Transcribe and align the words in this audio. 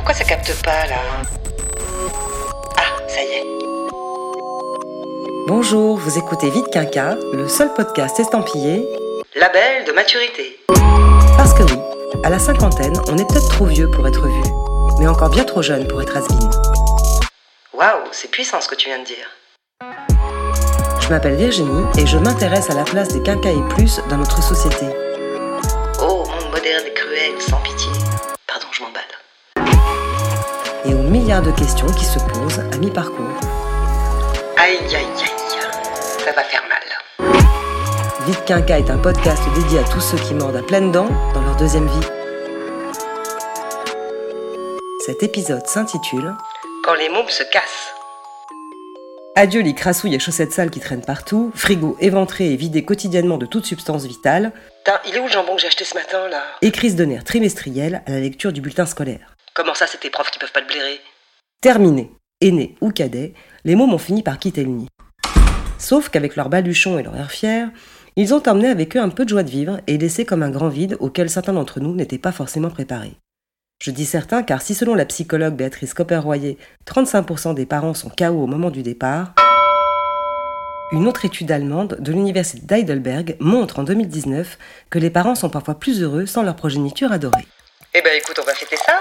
pourquoi 0.00 0.14
ça 0.14 0.24
capte 0.24 0.50
pas 0.64 0.86
là 0.86 0.96
Ah, 2.78 3.06
ça 3.06 3.22
y 3.22 3.26
est. 3.26 3.46
Bonjour, 5.46 5.98
vous 5.98 6.16
écoutez 6.16 6.48
Vite 6.48 6.70
Quinca, 6.72 7.16
le 7.34 7.46
seul 7.48 7.74
podcast 7.74 8.18
estampillé 8.18 8.88
Label 9.36 9.84
de 9.86 9.92
maturité. 9.92 10.58
Parce 11.36 11.52
que 11.52 11.64
oui, 11.64 11.78
à 12.24 12.30
la 12.30 12.38
cinquantaine, 12.38 12.94
on 13.08 13.18
est 13.18 13.28
peut-être 13.28 13.50
trop 13.50 13.66
vieux 13.66 13.90
pour 13.90 14.08
être 14.08 14.26
vu, 14.26 14.42
mais 14.98 15.06
encore 15.06 15.28
bien 15.28 15.44
trop 15.44 15.60
jeune 15.60 15.86
pour 15.86 16.00
être 16.00 16.16
has 16.16 16.26
Waouh, 17.74 18.08
c'est 18.10 18.30
puissant 18.30 18.62
ce 18.62 18.68
que 18.68 18.76
tu 18.76 18.88
viens 18.88 19.00
de 19.00 19.04
dire. 19.04 19.28
Je 21.00 21.08
m'appelle 21.10 21.36
Virginie 21.36 21.84
et 21.98 22.06
je 22.06 22.16
m'intéresse 22.16 22.70
à 22.70 22.74
la 22.74 22.84
place 22.84 23.08
des 23.08 23.22
quinca 23.22 23.50
et 23.50 23.68
plus 23.74 24.00
dans 24.08 24.16
notre 24.16 24.42
société. 24.42 24.86
Et 30.84 30.94
aux 30.94 31.02
milliards 31.02 31.42
de 31.42 31.50
questions 31.50 31.86
qui 31.88 32.04
se 32.04 32.18
posent 32.18 32.58
à 32.58 32.76
mi-parcours. 32.78 33.38
Aïe, 34.56 34.78
aïe, 34.78 34.94
aïe, 34.94 35.04
ça 36.24 36.32
va 36.32 36.42
faire 36.42 36.62
mal. 36.68 37.30
Vite 38.26 38.44
Quinca 38.46 38.78
est 38.78 38.90
un 38.90 38.98
podcast 38.98 39.42
dédié 39.54 39.80
à 39.80 39.84
tous 39.84 40.00
ceux 40.00 40.16
qui 40.18 40.34
mordent 40.34 40.56
à 40.56 40.62
pleines 40.62 40.90
dents 40.90 41.08
dans 41.34 41.42
leur 41.42 41.56
deuxième 41.56 41.86
vie. 41.86 42.06
Cet 45.04 45.22
épisode 45.22 45.66
s'intitule 45.66 46.34
Quand 46.84 46.94
les 46.94 47.08
mômes 47.10 47.28
se 47.28 47.42
cassent. 47.42 47.92
Adieu 49.36 49.60
les 49.62 49.74
crassouilles 49.74 50.14
et 50.14 50.18
chaussettes 50.18 50.52
sales 50.52 50.70
qui 50.70 50.80
traînent 50.80 51.04
partout, 51.04 51.52
frigo 51.54 51.96
éventré 52.00 52.52
et 52.52 52.56
vidé 52.56 52.84
quotidiennement 52.84 53.38
de 53.38 53.46
toute 53.46 53.66
substance 53.66 54.04
vitale, 54.04 54.52
il 55.06 55.14
est 55.14 55.20
où 55.20 55.24
le 55.24 55.30
jambon 55.30 55.54
que 55.54 55.60
j'ai 55.60 55.68
acheté 55.68 55.84
ce 55.84 55.94
matin 55.94 56.28
là? 56.28 56.42
Et 56.62 56.72
crise 56.72 56.96
de 56.96 57.04
nerfs 57.04 57.24
trimestrielle 57.24 58.02
à 58.06 58.10
la 58.10 58.20
lecture 58.20 58.52
du 58.52 58.60
bulletin 58.60 58.86
scolaire. 58.86 59.29
Comment 59.54 59.74
ça, 59.74 59.86
c'est 59.86 59.98
tes 59.98 60.10
profs 60.10 60.30
qui 60.30 60.38
peuvent 60.38 60.52
pas 60.52 60.62
te 60.62 60.68
blairer? 60.68 61.00
Terminés, 61.60 62.12
aînés 62.40 62.76
ou 62.80 62.90
cadets, 62.90 63.34
les 63.64 63.74
mômes 63.74 63.92
ont 63.92 63.98
fini 63.98 64.22
par 64.22 64.38
quitter 64.38 64.62
le 64.62 64.70
nid. 64.70 64.88
Sauf 65.78 66.08
qu'avec 66.08 66.36
leur 66.36 66.48
baluchon 66.48 66.98
et 66.98 67.02
leur 67.02 67.16
air 67.16 67.32
fier, 67.32 67.68
ils 68.16 68.32
ont 68.32 68.42
emmené 68.46 68.68
avec 68.68 68.96
eux 68.96 69.00
un 69.00 69.08
peu 69.08 69.24
de 69.24 69.30
joie 69.30 69.42
de 69.42 69.50
vivre 69.50 69.80
et 69.86 69.98
laissé 69.98 70.24
comme 70.24 70.42
un 70.42 70.50
grand 70.50 70.68
vide 70.68 70.96
auquel 71.00 71.28
certains 71.28 71.52
d'entre 71.52 71.80
nous 71.80 71.94
n'étaient 71.94 72.18
pas 72.18 72.32
forcément 72.32 72.70
préparés. 72.70 73.16
Je 73.82 73.90
dis 73.90 74.06
certains 74.06 74.42
car 74.42 74.62
si 74.62 74.74
selon 74.74 74.94
la 74.94 75.06
psychologue 75.06 75.54
Béatrice 75.54 75.94
Copper-Royer, 75.94 76.56
35% 76.86 77.54
des 77.54 77.66
parents 77.66 77.94
sont 77.94 78.10
KO 78.10 78.42
au 78.42 78.46
moment 78.46 78.70
du 78.70 78.82
départ, 78.82 79.34
une 80.92 81.06
autre 81.08 81.24
étude 81.24 81.50
allemande 81.50 81.96
de 82.00 82.12
l'université 82.12 82.60
d'Heidelberg 82.64 83.36
montre 83.40 83.78
en 83.78 83.84
2019 83.84 84.58
que 84.90 84.98
les 84.98 85.10
parents 85.10 85.34
sont 85.34 85.50
parfois 85.50 85.78
plus 85.78 86.02
heureux 86.02 86.26
sans 86.26 86.42
leur 86.42 86.56
progéniture 86.56 87.12
adorée. 87.12 87.46
Eh 87.94 88.02
ben 88.02 88.12
écoute, 88.16 88.38
on 88.40 88.44
va 88.44 88.54
fêter 88.54 88.76
ça 88.76 89.00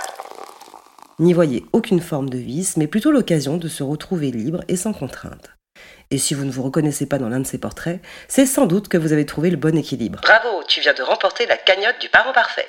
N'y 1.20 1.34
voyez 1.34 1.66
aucune 1.74 2.00
forme 2.00 2.30
de 2.30 2.38
vice, 2.38 2.78
mais 2.78 2.88
plutôt 2.88 3.12
l'occasion 3.12 3.58
de 3.58 3.68
se 3.68 3.84
retrouver 3.84 4.32
libre 4.32 4.64
et 4.70 4.78
sans 4.78 4.94
contrainte. 4.94 5.50
Et 6.12 6.18
si 6.18 6.34
vous 6.34 6.46
ne 6.46 6.52
vous 6.52 6.64
reconnaissez 6.64 7.08
pas 7.08 7.18
dans 7.18 7.28
l'un 7.28 7.42
de 7.42 7.46
ces 7.46 7.58
portraits, 7.58 8.02
c'est 8.30 8.46
sans 8.46 8.66
doute 8.66 8.88
que 8.88 8.98
vous 8.98 9.12
avez 9.12 9.26
trouvé 9.26 9.50
le 9.50 9.58
bon 9.58 9.78
équilibre. 9.78 10.22
Bravo, 10.24 10.64
tu 10.66 10.80
viens 10.80 10.94
de 10.94 11.04
remporter 11.04 11.46
la 11.46 11.58
cagnotte 11.58 12.00
du 12.00 12.08
parent 12.08 12.32
parfait. 12.32 12.66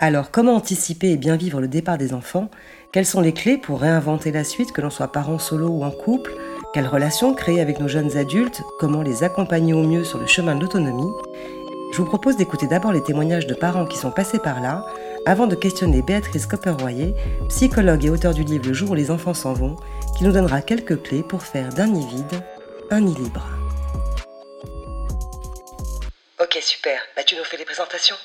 Alors, 0.00 0.32
comment 0.32 0.56
anticiper 0.56 1.12
et 1.12 1.16
bien 1.16 1.36
vivre 1.36 1.60
le 1.60 1.68
départ 1.68 1.98
des 1.98 2.14
enfants? 2.14 2.50
Quelles 2.92 3.06
sont 3.06 3.20
les 3.20 3.32
clés 3.32 3.58
pour 3.58 3.80
réinventer 3.80 4.32
la 4.32 4.42
suite, 4.42 4.72
que 4.72 4.80
l'on 4.80 4.90
soit 4.90 5.12
parent 5.12 5.38
solo 5.38 5.68
ou 5.68 5.84
en 5.84 5.92
couple? 5.92 6.34
Quelles 6.74 6.88
relations 6.88 7.32
créer 7.32 7.60
avec 7.60 7.78
nos 7.78 7.86
jeunes 7.86 8.16
adultes? 8.16 8.62
Comment 8.80 9.02
les 9.02 9.22
accompagner 9.22 9.72
au 9.72 9.84
mieux 9.84 10.02
sur 10.02 10.18
le 10.18 10.26
chemin 10.26 10.56
de 10.56 10.62
l'autonomie? 10.62 11.12
Je 11.92 11.98
vous 11.98 12.06
propose 12.06 12.36
d'écouter 12.36 12.66
d'abord 12.66 12.90
les 12.90 13.02
témoignages 13.02 13.46
de 13.46 13.54
parents 13.54 13.84
qui 13.84 13.98
sont 13.98 14.10
passés 14.10 14.38
par 14.38 14.60
là, 14.60 14.86
avant 15.26 15.46
de 15.46 15.54
questionner 15.54 16.02
Béatrice 16.02 16.46
Copper-Royer, 16.46 17.14
psychologue 17.48 18.04
et 18.04 18.10
auteur 18.10 18.34
du 18.34 18.42
livre 18.42 18.66
Le 18.66 18.74
jour 18.74 18.90
où 18.90 18.94
les 18.94 19.10
enfants 19.10 19.34
s'en 19.34 19.52
vont, 19.52 19.76
qui 20.16 20.24
nous 20.24 20.32
donnera 20.32 20.62
quelques 20.62 21.00
clés 21.02 21.22
pour 21.22 21.42
faire 21.42 21.68
d'un 21.70 21.86
nid 21.86 22.06
vide 22.06 22.42
un 22.90 23.00
nid 23.00 23.14
libre. 23.14 23.46
Ok, 26.40 26.58
super. 26.60 27.00
Bah 27.16 27.22
tu 27.24 27.36
nous 27.36 27.44
fais 27.44 27.56
les 27.56 27.64
présentations? 27.64 28.16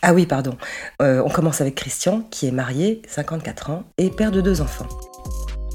Ah 0.00 0.14
oui, 0.14 0.26
pardon. 0.26 0.56
Euh, 1.02 1.22
on 1.24 1.28
commence 1.28 1.60
avec 1.60 1.74
Christian, 1.74 2.22
qui 2.30 2.46
est 2.46 2.52
marié, 2.52 3.02
54 3.08 3.70
ans, 3.70 3.84
et 3.98 4.10
père 4.10 4.30
de 4.30 4.40
deux 4.40 4.60
enfants. 4.60 4.88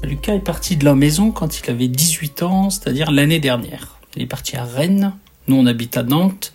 Lucas 0.02 0.34
est 0.34 0.40
parti 0.40 0.76
de 0.76 0.84
la 0.84 0.94
maison 0.94 1.30
quand 1.30 1.60
il 1.60 1.70
avait 1.70 1.88
18 1.88 2.42
ans, 2.42 2.70
c'est-à-dire 2.70 3.10
l'année 3.10 3.38
dernière. 3.38 3.98
Il 4.16 4.22
est 4.22 4.26
parti 4.26 4.56
à 4.56 4.64
Rennes, 4.64 5.14
nous 5.46 5.56
on 5.56 5.66
habite 5.66 5.96
à 5.96 6.02
Nantes. 6.02 6.52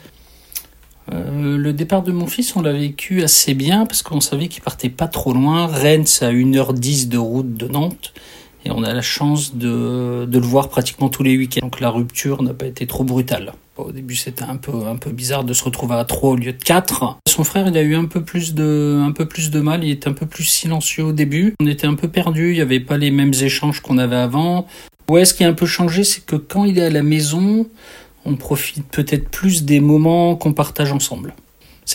Euh, 1.14 1.58
le 1.58 1.74
départ 1.74 2.04
de 2.04 2.12
mon 2.12 2.28
fils, 2.28 2.56
on 2.56 2.62
l'a 2.62 2.74
vécu 2.74 3.24
assez 3.24 3.54
bien 3.54 3.86
parce 3.86 4.02
qu'on 4.02 4.20
savait 4.20 4.48
qu'il 4.48 4.64
partait 4.64 4.90
pas 4.90 5.08
trop 5.08 5.34
loin. 5.34 5.68
Rennes, 5.68 6.06
c'est 6.06 6.26
à 6.26 6.32
1h10 6.32 7.08
de 7.08 7.18
route 7.18 7.56
de 7.56 7.68
Nantes. 7.68 8.14
Et 8.66 8.72
on 8.72 8.84
a 8.84 8.94
la 8.94 9.02
chance 9.02 9.56
de, 9.56 10.26
de 10.26 10.40
le 10.40 10.46
voir 10.46 10.68
pratiquement 10.68 11.10
tous 11.10 11.24
les 11.24 11.38
week-ends. 11.38 11.62
Donc 11.62 11.80
la 11.80 11.90
rupture 11.90 12.44
n'a 12.44 12.54
pas 12.54 12.66
été 12.66 12.86
trop 12.86 13.04
brutale. 13.04 13.54
Au 13.78 13.92
début, 13.92 14.16
c'était 14.16 14.44
un 14.44 14.58
peu, 14.58 14.88
un 14.88 14.96
peu 14.96 15.12
bizarre 15.12 15.44
de 15.44 15.54
se 15.54 15.64
retrouver 15.64 15.96
à 15.96 16.04
3 16.04 16.32
au 16.32 16.36
lieu 16.36 16.52
de 16.52 16.64
4. 16.64 17.20
Son 17.28 17.44
frère, 17.44 17.68
il 17.68 17.78
a 17.78 17.84
eu 17.84 17.96
un 17.96 18.06
peu 18.06 18.24
plus 18.24 18.56
de, 18.56 19.00
un 19.02 19.12
peu 19.12 19.26
plus 19.26 19.52
de 19.52 19.60
mal. 19.60 19.84
Il 19.84 19.92
était 19.92 20.10
un 20.10 20.14
peu 20.14 20.26
plus 20.26 20.44
silencieux 20.44 21.04
au 21.04 21.12
début. 21.12 21.54
On 21.62 21.68
était 21.68 21.88
un 21.88 21.94
peu 21.94 22.08
perdu. 22.08 22.50
Il 22.50 22.56
n'y 22.56 22.62
avait 22.62 22.80
pas 22.80 22.98
les 22.98 23.12
mêmes 23.12 23.34
échanges 23.40 23.80
qu'on 23.82 24.00
avait 24.00 24.16
avant. 24.16 24.68
Ouais, 25.10 25.24
ce 25.24 25.34
qui 25.34 25.44
a 25.44 25.48
un 25.48 25.54
peu 25.54 25.68
changé, 25.68 26.04
c'est 26.04 26.26
que 26.26 26.36
quand 26.36 26.66
il 26.66 26.80
est 26.80 26.86
à 26.86 26.90
la 26.90 27.04
maison, 27.04 27.68
on 28.28 28.36
profite 28.36 28.86
peut-être 28.90 29.30
plus 29.30 29.64
des 29.64 29.80
moments 29.80 30.36
qu'on 30.36 30.54
partage 30.54 30.92
ensemble. 30.92 31.34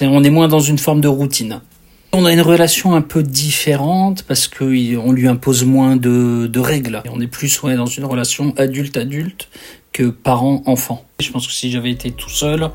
On 0.00 0.25
est 0.25 0.31
moins 0.31 0.48
dans 0.48 0.60
une 0.60 0.78
forme 0.78 1.03
de 1.03 1.09
routine. 1.09 1.60
On 2.15 2.25
a 2.25 2.32
une 2.32 2.41
relation 2.41 2.94
un 2.94 3.03
peu 3.03 3.22
différente 3.22 4.22
parce 4.22 4.48
qu'on 4.48 4.66
lui 5.12 5.28
impose 5.28 5.65
moins 5.65 5.97
de, 5.97 6.59
règles. 6.59 7.03
Et 7.04 7.10
on 7.10 7.20
est 7.20 7.26
plus 7.26 7.62
ouais, 7.62 7.76
dans 7.76 7.87
une 7.87 8.04
relation 8.04 8.54
adulte-adulte 8.56 9.48
que 9.93 10.04
parent-enfant. 10.04 11.04
Je 11.20 11.31
pense 11.31 11.47
que 11.47 11.53
si 11.53 11.70
j'avais 11.70 11.91
été 11.91 12.10
tout 12.10 12.31
seul, 12.31 12.70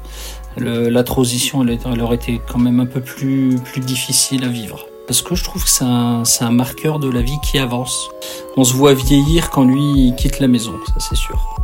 la 0.57 1.03
transition 1.03 1.59
aurait 1.59 2.15
été 2.15 2.39
quand 2.47 2.59
même 2.59 2.79
un 2.79 2.85
peu 2.85 3.01
plus, 3.01 3.55
plus 3.63 3.81
difficile 3.81 4.43
à 4.43 4.49
vivre. 4.49 4.85
Parce 5.07 5.21
que 5.21 5.35
je 5.35 5.43
trouve 5.43 5.63
que 5.63 5.69
c'est 5.69 5.83
un, 5.85 6.51
marqueur 6.51 6.99
de 6.99 7.09
la 7.09 7.21
vie 7.21 7.39
qui 7.43 7.57
avance. 7.57 8.09
On 8.55 8.63
se 8.63 8.73
voit 8.73 8.93
vieillir 8.93 9.49
quand 9.49 9.63
lui 9.63 10.13
quitte 10.17 10.39
la 10.39 10.47
maison, 10.47 10.79
ça 10.85 10.93
c'est 10.99 11.15
sûr. 11.15 11.55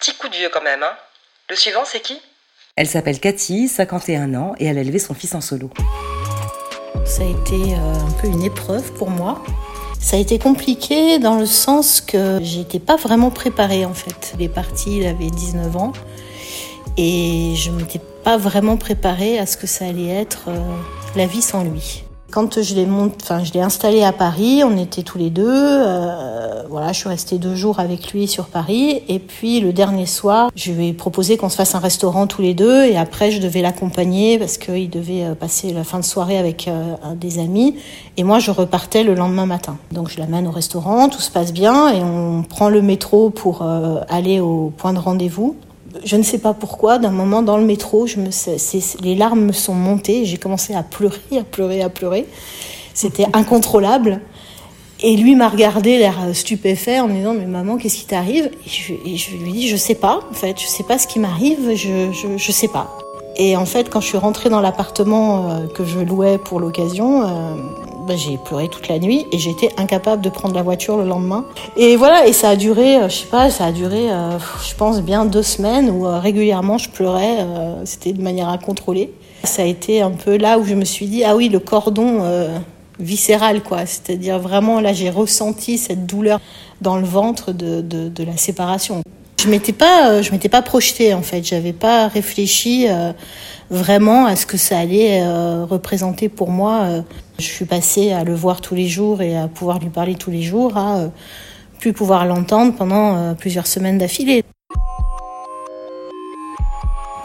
Petit 0.00 0.16
coup 0.16 0.28
de 0.28 0.34
vieux 0.34 0.50
quand 0.52 0.64
même, 0.64 0.82
hein 0.82 0.96
Le 1.52 1.56
suivant, 1.56 1.82
c'est 1.84 2.00
qui? 2.00 2.14
Elle 2.76 2.86
s'appelle 2.86 3.20
Cathy, 3.20 3.68
51 3.68 4.32
ans, 4.32 4.54
et 4.58 4.64
elle 4.64 4.78
a 4.78 4.80
élevé 4.80 4.98
son 4.98 5.12
fils 5.12 5.34
en 5.34 5.42
solo. 5.42 5.68
Ça 7.04 7.24
a 7.24 7.26
été 7.26 7.74
euh, 7.74 7.94
un 7.94 8.10
peu 8.12 8.26
une 8.28 8.42
épreuve 8.42 8.90
pour 8.94 9.10
moi. 9.10 9.44
Ça 10.00 10.16
a 10.16 10.18
été 10.18 10.38
compliqué 10.38 11.18
dans 11.18 11.38
le 11.38 11.44
sens 11.44 12.00
que 12.00 12.38
j'étais 12.40 12.78
pas 12.78 12.96
vraiment 12.96 13.30
préparée 13.30 13.84
en 13.84 13.92
fait. 13.92 14.32
Il 14.38 14.42
est 14.42 14.48
parti, 14.48 14.96
il 14.96 15.06
avait 15.06 15.28
19 15.28 15.76
ans 15.76 15.92
et 16.96 17.52
je 17.54 17.70
m'étais 17.70 18.00
pas 18.24 18.38
vraiment 18.38 18.78
préparée 18.78 19.38
à 19.38 19.44
ce 19.44 19.58
que 19.58 19.66
ça 19.66 19.84
allait 19.84 20.08
être 20.08 20.48
euh, 20.48 20.58
la 21.16 21.26
vie 21.26 21.42
sans 21.42 21.64
lui. 21.64 22.04
Quand 22.30 22.62
je 22.62 22.74
l'ai 22.74 22.86
monte, 22.86 23.16
enfin 23.20 23.44
je 23.44 23.52
l'ai 23.52 23.60
installé 23.60 24.02
à 24.02 24.12
Paris, 24.12 24.62
on 24.64 24.78
était 24.78 25.02
tous 25.02 25.18
les 25.18 25.28
deux. 25.28 25.44
Euh, 25.46 26.31
voilà, 26.72 26.92
je 26.92 27.00
suis 27.00 27.08
restée 27.08 27.36
deux 27.36 27.54
jours 27.54 27.78
avec 27.80 28.12
lui 28.12 28.26
sur 28.26 28.46
Paris. 28.46 29.02
Et 29.08 29.18
puis 29.18 29.60
le 29.60 29.74
dernier 29.74 30.06
soir, 30.06 30.50
je 30.56 30.72
lui 30.72 30.88
ai 30.88 30.92
proposé 30.94 31.36
qu'on 31.36 31.50
se 31.50 31.56
fasse 31.56 31.74
un 31.74 31.78
restaurant 31.78 32.26
tous 32.26 32.40
les 32.40 32.54
deux. 32.54 32.86
Et 32.86 32.96
après, 32.96 33.30
je 33.30 33.40
devais 33.40 33.60
l'accompagner 33.60 34.38
parce 34.38 34.56
qu'il 34.56 34.88
devait 34.88 35.34
passer 35.38 35.74
la 35.74 35.84
fin 35.84 35.98
de 35.98 36.04
soirée 36.04 36.38
avec 36.38 36.66
euh, 36.66 36.94
des 37.14 37.38
amis. 37.38 37.76
Et 38.16 38.24
moi, 38.24 38.38
je 38.38 38.50
repartais 38.50 39.04
le 39.04 39.14
lendemain 39.14 39.44
matin. 39.44 39.76
Donc 39.92 40.08
je 40.08 40.18
l'amène 40.18 40.46
au 40.46 40.50
restaurant, 40.50 41.10
tout 41.10 41.20
se 41.20 41.30
passe 41.30 41.52
bien 41.52 41.92
et 41.92 42.02
on 42.02 42.42
prend 42.42 42.70
le 42.70 42.80
métro 42.80 43.28
pour 43.28 43.60
euh, 43.60 44.00
aller 44.08 44.40
au 44.40 44.72
point 44.74 44.94
de 44.94 44.98
rendez-vous. 44.98 45.56
Je 46.04 46.16
ne 46.16 46.22
sais 46.22 46.38
pas 46.38 46.54
pourquoi, 46.54 46.98
d'un 46.98 47.10
moment 47.10 47.42
dans 47.42 47.58
le 47.58 47.66
métro, 47.66 48.06
les 49.02 49.14
larmes 49.14 49.42
me 49.42 49.52
sont 49.52 49.74
montées. 49.74 50.24
J'ai 50.24 50.38
commencé 50.38 50.74
à 50.74 50.82
pleurer, 50.82 51.38
à 51.38 51.44
pleurer, 51.44 51.82
à 51.82 51.90
pleurer. 51.90 52.26
C'était 52.94 53.26
incontrôlable. 53.34 54.22
Et 55.02 55.16
lui 55.16 55.34
m'a 55.34 55.48
regardé 55.48 55.98
l'air 55.98 56.16
stupéfait 56.32 57.00
en 57.00 57.08
me 57.08 57.14
disant 57.14 57.34
mais 57.34 57.46
maman 57.46 57.76
qu'est-ce 57.76 57.98
qui 57.98 58.06
t'arrive? 58.06 58.50
Et 58.66 58.68
je, 58.68 58.92
et 59.04 59.16
je, 59.16 59.36
lui 59.36 59.52
dit 59.52 59.68
je 59.68 59.76
sais 59.76 59.96
pas 59.96 60.20
en 60.30 60.34
fait 60.34 60.60
je 60.60 60.66
sais 60.66 60.84
pas 60.84 60.98
ce 60.98 61.06
qui 61.06 61.18
m'arrive 61.18 61.74
je, 61.74 62.36
je, 62.36 62.52
sais 62.52 62.68
pas 62.68 62.96
et 63.36 63.56
en 63.56 63.66
fait 63.66 63.90
quand 63.90 64.00
je 64.00 64.06
suis 64.06 64.18
rentrée 64.18 64.48
dans 64.48 64.60
l'appartement 64.60 65.50
euh, 65.50 65.66
que 65.66 65.84
je 65.84 65.98
louais 65.98 66.38
pour 66.38 66.60
l'occasion 66.60 67.22
euh, 67.22 67.54
ben, 68.06 68.16
j'ai 68.16 68.36
pleuré 68.36 68.68
toute 68.68 68.88
la 68.88 68.98
nuit 68.98 69.26
et 69.30 69.38
j'étais 69.38 69.70
incapable 69.76 70.22
de 70.22 70.28
prendre 70.28 70.54
la 70.54 70.62
voiture 70.62 70.96
le 70.96 71.04
lendemain. 71.04 71.44
Et 71.76 71.96
voilà, 71.96 72.26
et 72.26 72.32
ça 72.32 72.50
a 72.50 72.56
duré, 72.56 72.98
je 73.04 73.14
sais 73.14 73.26
pas, 73.26 73.48
ça 73.48 73.66
a 73.66 73.72
duré, 73.72 74.10
euh, 74.10 74.38
je 74.68 74.74
pense 74.74 75.00
bien 75.02 75.24
deux 75.24 75.42
semaines 75.42 75.88
où 75.88 76.06
euh, 76.06 76.18
régulièrement 76.18 76.78
je 76.78 76.90
pleurais. 76.90 77.38
Euh, 77.40 77.82
C'était 77.84 78.12
de 78.12 78.20
manière 78.20 78.48
incontrôlée. 78.48 79.12
Ça 79.44 79.62
a 79.62 79.64
été 79.66 80.02
un 80.02 80.10
peu 80.10 80.36
là 80.36 80.58
où 80.58 80.64
je 80.64 80.74
me 80.74 80.84
suis 80.84 81.06
dit 81.06 81.22
ah 81.24 81.36
oui 81.36 81.48
le 81.48 81.58
cordon 81.58 82.22
viscéral 83.02 83.62
quoi. 83.62 83.86
C'est-à-dire 83.86 84.38
vraiment 84.38 84.80
là 84.80 84.92
j'ai 84.92 85.10
ressenti 85.10 85.78
cette 85.78 86.06
douleur 86.06 86.40
dans 86.80 86.96
le 86.96 87.04
ventre 87.04 87.52
de, 87.52 87.80
de, 87.80 88.24
la 88.24 88.36
séparation. 88.36 89.02
Je 89.40 89.48
m'étais 89.48 89.72
pas, 89.72 90.22
je 90.22 90.30
m'étais 90.32 90.48
pas 90.48 90.62
projetée 90.62 91.14
en 91.14 91.22
fait. 91.22 91.44
J'avais 91.44 91.72
pas 91.72 92.08
réfléchi 92.08 92.86
vraiment 93.70 94.26
à 94.26 94.34
ce 94.34 94.46
que 94.46 94.56
ça 94.56 94.78
allait 94.78 95.24
représenter 95.62 96.28
pour 96.28 96.50
moi. 96.50 97.04
Je 97.38 97.44
suis 97.44 97.64
passée 97.64 98.12
à 98.12 98.24
le 98.24 98.34
voir 98.34 98.60
tous 98.60 98.74
les 98.74 98.88
jours 98.88 99.22
et 99.22 99.36
à 99.36 99.46
pouvoir 99.46 99.78
lui 99.78 99.90
parler 99.90 100.16
tous 100.16 100.30
les 100.30 100.42
jours, 100.42 100.76
à 100.76 101.10
plus 101.78 101.92
pouvoir 101.92 102.26
l'entendre 102.26 102.74
pendant 102.74 103.34
plusieurs 103.36 103.68
semaines 103.68 103.98
d'affilée. 103.98 104.44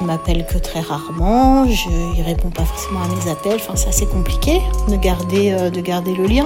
M'appelle 0.08 0.46
que 0.46 0.58
très 0.58 0.80
rarement, 0.80 1.68
je, 1.68 1.90
il 2.16 2.22
répond 2.22 2.50
pas 2.50 2.64
forcément 2.64 3.02
à 3.02 3.08
mes 3.10 3.30
appels, 3.30 3.58
enfin 3.58 3.76
c'est 3.76 3.90
assez 3.90 4.06
compliqué 4.06 4.62
de 4.88 4.96
garder, 4.96 5.52
euh, 5.52 5.70
de 5.70 5.82
garder 5.82 6.16
le 6.16 6.26
lien. 6.28 6.46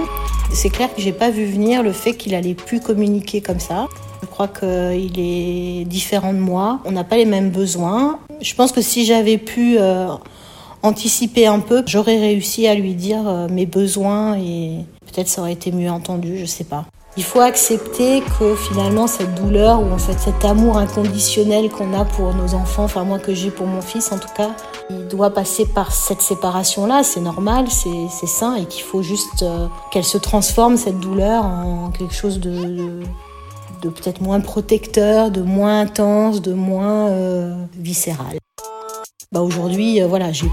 C'est 0.52 0.72
clair 0.72 0.92
que 0.96 1.00
j'ai 1.00 1.12
pas 1.12 1.30
vu 1.30 1.46
venir 1.46 1.84
le 1.84 1.92
fait 1.92 2.16
qu'il 2.16 2.34
allait 2.34 2.56
plus 2.56 2.80
communiquer 2.80 3.40
comme 3.40 3.60
ça. 3.60 3.86
Je 4.24 4.26
crois 4.26 4.48
qu'il 4.48 5.20
est 5.20 5.86
différent 5.86 6.34
de 6.34 6.40
moi, 6.40 6.80
on 6.86 6.92
n'a 6.92 7.04
pas 7.04 7.18
les 7.18 7.26
mêmes 7.26 7.52
besoins. 7.52 8.18
Je 8.42 8.56
pense 8.56 8.72
que 8.72 8.82
si 8.82 9.06
j'avais 9.06 9.38
pu 9.38 9.76
euh, 9.78 10.08
anticiper 10.82 11.46
un 11.46 11.60
peu, 11.60 11.84
j'aurais 11.86 12.18
réussi 12.18 12.66
à 12.66 12.74
lui 12.74 12.96
dire 12.96 13.28
euh, 13.28 13.48
mes 13.48 13.68
besoins 13.68 14.40
et 14.40 14.78
peut-être 15.06 15.28
ça 15.28 15.42
aurait 15.42 15.54
été 15.54 15.72
mieux 15.72 15.92
entendu, 15.92 16.40
je 16.40 16.46
sais 16.46 16.64
pas. 16.64 16.86
Il 17.18 17.24
faut 17.24 17.42
accepter 17.42 18.22
que 18.40 18.56
finalement 18.56 19.06
cette 19.06 19.36
douleur 19.36 19.82
ou 19.82 19.92
en 19.92 19.98
fait 19.98 20.18
cet 20.18 20.46
amour 20.46 20.78
inconditionnel 20.78 21.70
qu'on 21.70 21.94
a 21.94 22.06
pour 22.06 22.34
nos 22.34 22.54
enfants, 22.54 22.86
enfin 22.86 23.04
moi 23.04 23.20
que 23.20 23.34
j'ai 23.34 23.52
pour 23.52 23.68
mon 23.68 23.82
fils 23.82 24.14
en 24.14 24.18
tout 24.18 24.30
cas, 24.34 24.52
il 24.90 25.08
doit 25.10 25.30
passer 25.30 25.66
par 25.66 25.92
cette 25.92 26.22
séparation-là, 26.22 27.04
c'est 27.04 27.20
normal, 27.20 27.66
c'est 27.70 28.28
sain 28.28 28.56
et 28.56 28.66
qu'il 28.66 28.84
faut 28.84 29.02
juste 29.02 29.44
euh, 29.44 29.68
qu'elle 29.92 30.06
se 30.06 30.18
transforme 30.18 30.78
cette 30.78 31.02
douleur 31.02 31.44
en 31.44 31.90
quelque 31.90 32.14
chose 32.14 32.40
de, 32.40 33.02
de, 33.82 33.90
peut-être 33.90 34.22
moins 34.22 34.40
protecteur, 34.40 35.32
de 35.32 35.42
moins 35.42 35.82
intense, 35.82 36.42
de 36.42 36.54
moins 36.54 37.10
euh, 37.10 37.54
viscéral. 37.78 38.38
Bah 39.34 39.42
aujourd'hui, 39.42 40.02
euh, 40.02 40.08
voilà, 40.08 40.32
j'ai 40.32 40.48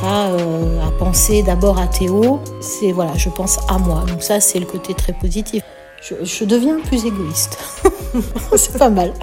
pas 0.00 0.26
à 0.26 0.90
penser 0.96 1.42
d'abord 1.42 1.78
à 1.80 1.88
Théo, 1.88 2.38
c'est 2.60 2.92
voilà, 2.92 3.16
je 3.16 3.30
pense 3.30 3.58
à 3.68 3.78
moi. 3.78 4.04
Donc 4.06 4.22
ça, 4.22 4.38
c'est 4.38 4.60
le 4.60 4.66
côté 4.66 4.94
très 4.94 5.12
positif 5.12 5.62
je, 6.04 6.44
deviens 6.44 6.80
plus 6.80 7.06
égoïste. 7.06 7.58
c'est 8.56 8.78
pas 8.78 8.90
mal. 8.90 9.14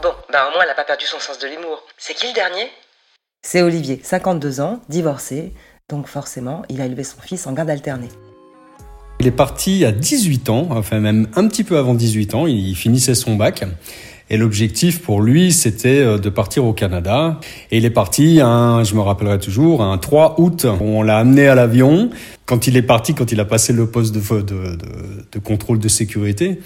Bon, 0.00 0.12
bah 0.32 0.48
au 0.48 0.52
moins 0.52 0.62
elle 0.62 0.68
n'a 0.68 0.74
pas 0.74 0.84
perdu 0.84 1.04
son 1.04 1.18
sens 1.18 1.38
de 1.38 1.48
l'humour. 1.48 1.82
C'est 1.98 2.14
qui 2.14 2.28
le 2.28 2.32
dernier? 2.32 2.70
C'est 3.42 3.62
Olivier, 3.62 4.00
52 4.02 4.60
ans, 4.60 4.80
divorcé, 4.88 5.52
donc 5.88 6.06
forcément 6.06 6.62
il 6.68 6.80
a 6.80 6.86
élevé 6.86 7.02
son 7.02 7.20
fils 7.20 7.46
en 7.46 7.52
garde 7.52 7.70
alternée. 7.70 8.08
Il 9.18 9.26
est 9.26 9.32
parti 9.32 9.84
à 9.84 9.92
18 9.92 10.48
ans, 10.48 10.68
enfin 10.70 11.00
même 11.00 11.28
un 11.34 11.48
petit 11.48 11.64
peu 11.64 11.76
avant 11.76 11.94
18 11.94 12.34
ans, 12.34 12.46
il 12.46 12.74
finissait 12.76 13.14
son 13.14 13.34
bac. 13.34 13.64
Et 14.32 14.38
l'objectif 14.38 15.02
pour 15.02 15.20
lui, 15.20 15.52
c'était 15.52 16.00
euh, 16.00 16.16
de 16.16 16.30
partir 16.30 16.64
au 16.64 16.72
Canada. 16.72 17.38
Et 17.70 17.76
il 17.76 17.84
est 17.84 17.90
parti, 17.90 18.40
un, 18.42 18.82
je 18.82 18.94
me 18.94 19.00
rappellerai 19.00 19.38
toujours, 19.38 19.82
un 19.82 19.98
3 19.98 20.40
août. 20.40 20.66
On 20.80 21.02
l'a 21.02 21.18
amené 21.18 21.48
à 21.48 21.54
l'avion. 21.54 22.08
Quand 22.46 22.66
il 22.66 22.78
est 22.78 22.82
parti, 22.82 23.14
quand 23.14 23.30
il 23.30 23.38
a 23.40 23.44
passé 23.44 23.74
le 23.74 23.86
poste 23.86 24.14
de, 24.14 25.38
contrôle 25.44 25.78
de 25.78 25.88
sécurité, 25.88 26.60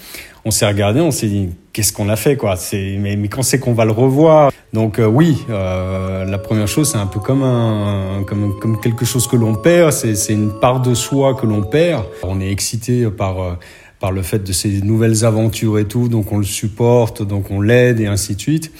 on 0.45 0.51
s'est 0.51 0.65
regardé, 0.65 1.01
on 1.01 1.11
s'est 1.11 1.27
dit, 1.27 1.49
qu'est-ce 1.73 1.91
qu'on 1.91 2.07
a 2.07 2.15
fait, 2.15 2.37
quoi? 2.37 2.55
C'est, 2.55 2.97
mais, 3.01 3.17
quand 3.27 3.43
c'est 3.43 3.59
qu'on 3.59 3.73
va 3.73 3.83
le 3.83 3.91
revoir? 3.91 4.49
Donc 4.71 4.99
euh, 4.99 5.05
oui, 5.05 5.43
euh, 5.49 6.23
la 6.23 6.37
première 6.37 6.67
chose, 6.67 6.91
c'est 6.91 6.97
un 6.97 7.05
peu 7.05 7.19
comme 7.19 7.43
un, 7.43 8.23
comme, 8.25 8.79
quelque 8.81 9.05
chose 9.05 9.27
que 9.27 9.35
l'on 9.35 9.55
perd. 9.55 9.91
C'est 9.91 10.33
une 10.33 10.57
part 10.59 10.81
de 10.81 10.93
soi 10.93 11.35
que 11.35 11.45
l'on 11.45 11.63
perd. 11.63 12.05
On 12.23 12.39
est 12.39 12.51
excité 12.51 13.09
par 13.09 13.41
euh, 13.41 13.53
par 13.99 14.11
le 14.11 14.21
fait 14.21 14.39
de 14.39 14.51
ces 14.51 14.81
nouvelles 14.81 15.25
aventures 15.25 15.79
et 15.79 15.85
tout, 15.85 16.07
donc 16.07 16.31
on 16.31 16.37
le 16.37 16.43
supporte, 16.43 17.23
donc 17.23 17.51
on 17.51 17.61
l'aide 17.61 17.99
et 17.99 18.07
ainsi 18.07 18.35
de 18.35 18.41
suite. 18.41 18.71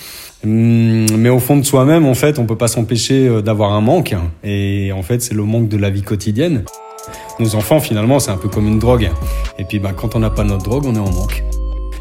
Hum, 0.45 1.07
mais 1.17 1.29
au 1.29 1.39
fond 1.39 1.57
de 1.57 1.63
soi-même, 1.63 2.05
en 2.05 2.13
fait, 2.13 2.39
on 2.39 2.45
peut 2.45 2.57
pas 2.57 2.67
s'empêcher 2.67 3.27
euh, 3.27 3.41
d'avoir 3.41 3.73
un 3.73 3.81
manque. 3.81 4.15
Et 4.43 4.91
en 4.93 5.01
fait, 5.01 5.21
c'est 5.21 5.33
le 5.33 5.43
manque 5.43 5.67
de 5.67 5.77
la 5.77 5.89
vie 5.89 6.03
quotidienne. 6.03 6.63
Nos 7.39 7.55
enfants, 7.55 7.79
finalement, 7.79 8.19
c'est 8.19 8.31
un 8.31 8.37
peu 8.37 8.49
comme 8.49 8.67
une 8.67 8.79
drogue. 8.79 9.09
Et 9.57 9.63
puis, 9.63 9.79
bah, 9.79 9.93
quand 9.95 10.15
on 10.15 10.19
n'a 10.19 10.29
pas 10.29 10.43
notre 10.43 10.63
drogue, 10.63 10.85
on 10.85 10.95
est 10.95 10.99
en 10.99 11.11
manque. 11.11 11.43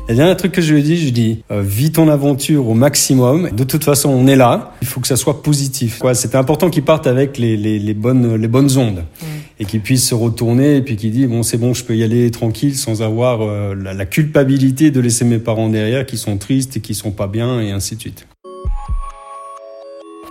Et 0.09 0.13
le 0.13 0.19
dernier 0.19 0.37
truc 0.37 0.53
que 0.53 0.63
je 0.63 0.73
lui 0.73 0.81
ai 0.81 0.83
dit, 0.83 0.97
je 0.97 1.13
lui 1.13 1.31
ai 1.31 1.43
euh, 1.51 1.63
vis 1.63 1.93
ton 1.93 2.09
aventure 2.09 2.69
au 2.69 2.75
maximum. 2.75 3.51
De 3.51 3.65
toute 3.65 3.83
façon, 3.83 4.11
on 4.11 4.27
est 4.27 4.37
là. 4.37 4.73
Il 4.83 4.87
faut 4.87 5.01
que 5.01 5.09
ça 5.09 5.17
soit 5.17 5.43
positif. 5.43 6.01
C'était 6.13 6.37
important 6.37 6.71
qu'il 6.71 6.85
parte 6.85 7.07
avec 7.07 7.39
les, 7.39 7.95
bonnes, 7.95 8.37
les 8.37 8.49
bonnes 8.49 8.77
ondes. 8.77 9.03
Et 9.59 9.65
qu'il 9.65 9.81
puisse 9.81 10.07
se 10.07 10.15
retourner 10.15 10.77
et 10.77 10.83
puis 10.83 10.97
qu'il 10.97 11.13
dit, 11.13 11.27
bon, 11.27 11.43
c'est 11.43 11.57
bon, 11.57 11.73
je 11.73 11.83
peux 11.83 11.97
y 11.97 12.03
aller 12.03 12.31
tranquille 12.31 12.77
sans 12.77 13.03
avoir 13.03 13.41
euh, 13.41 13.75
la, 13.75 14.05
culpabilité 14.05 14.91
de 14.91 15.01
laisser 15.01 15.25
mes 15.25 15.39
parents 15.39 15.69
derrière 15.69 16.05
qui 16.05 16.19
sont 16.19 16.37
tristes 16.37 16.77
et 16.77 16.81
qui 16.81 16.95
sont 16.95 17.11
pas 17.11 17.27
bien 17.27 17.61
et 17.61 17.71
ainsi 17.71 17.97
de 17.97 18.01
suite. 18.01 18.27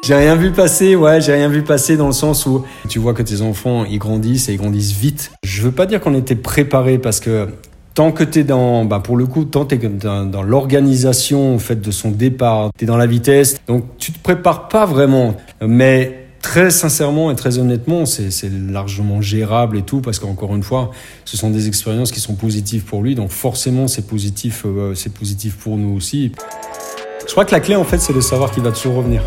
J'ai 0.05 0.13
rien 0.13 0.35
vu 0.35 0.51
passer, 0.51 0.95
ouais, 0.95 1.19
j'ai 1.21 1.33
rien 1.33 1.49
vu 1.49 1.63
passer 1.63 1.97
dans 1.97 2.05
le 2.05 2.13
sens 2.13 2.45
où 2.45 2.63
tu 2.87 2.99
vois 2.99 3.15
que 3.15 3.23
tes 3.23 3.41
enfants, 3.41 3.85
ils 3.85 3.97
grandissent 3.97 4.49
et 4.49 4.53
ils 4.53 4.57
grandissent 4.57 4.93
vite. 4.93 5.31
Je 5.43 5.63
veux 5.63 5.71
pas 5.71 5.87
dire 5.87 5.99
qu'on 5.99 6.13
était 6.13 6.35
préparé 6.35 6.99
parce 6.99 7.19
que 7.19 7.47
tant 7.95 8.11
que 8.11 8.23
tu 8.23 8.39
es 8.39 8.43
dans, 8.43 8.85
bah 8.85 8.99
pour 8.99 9.17
le 9.17 9.25
coup, 9.25 9.45
tant 9.45 9.65
tu 9.65 9.75
es 9.75 9.77
dans, 9.79 10.25
dans 10.25 10.43
l'organisation 10.43 11.55
en 11.55 11.59
fait, 11.59 11.81
de 11.81 11.89
son 11.89 12.11
départ, 12.11 12.69
tu 12.77 12.83
es 12.83 12.87
dans 12.87 12.97
la 12.97 13.07
vitesse, 13.07 13.57
donc 13.67 13.85
tu 13.97 14.11
te 14.11 14.19
prépares 14.19 14.67
pas 14.67 14.85
vraiment. 14.85 15.35
Mais 15.65 16.24
très 16.45 16.69
sincèrement 16.69 17.31
et 17.31 17.35
très 17.35 17.57
honnêtement, 17.57 18.05
c'est 18.05 18.29
largement 18.69 19.19
gérable 19.19 19.79
et 19.79 19.81
tout, 19.81 19.99
parce 19.99 20.19
qu'encore 20.19 20.55
une 20.55 20.61
fois, 20.61 20.91
ce 21.25 21.37
sont 21.37 21.49
des 21.49 21.67
expériences 21.67 22.11
qui 22.11 22.19
sont 22.19 22.35
positives 22.35 22.83
pour 22.83 23.01
lui, 23.01 23.15
donc 23.15 23.31
forcément 23.31 23.87
c'est 23.87 24.05
positif, 24.05 24.61
euh, 24.63 24.93
c'est 24.93 25.11
positif 25.11 25.55
pour 25.55 25.75
nous 25.75 25.97
aussi. 25.97 26.33
Je 27.25 27.31
crois 27.31 27.45
que 27.45 27.51
la 27.51 27.61
clé 27.61 27.75
en 27.75 27.83
fait, 27.83 27.97
c'est 27.97 28.13
de 28.13 28.21
savoir 28.21 28.51
qu'il 28.51 28.61
va 28.61 28.71
toujours 28.71 28.97
revenir. 28.97 29.23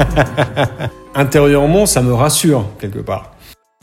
Intérieurement, 1.14 1.86
ça 1.86 2.02
me 2.02 2.12
rassure 2.12 2.66
quelque 2.78 2.98
part. 2.98 3.34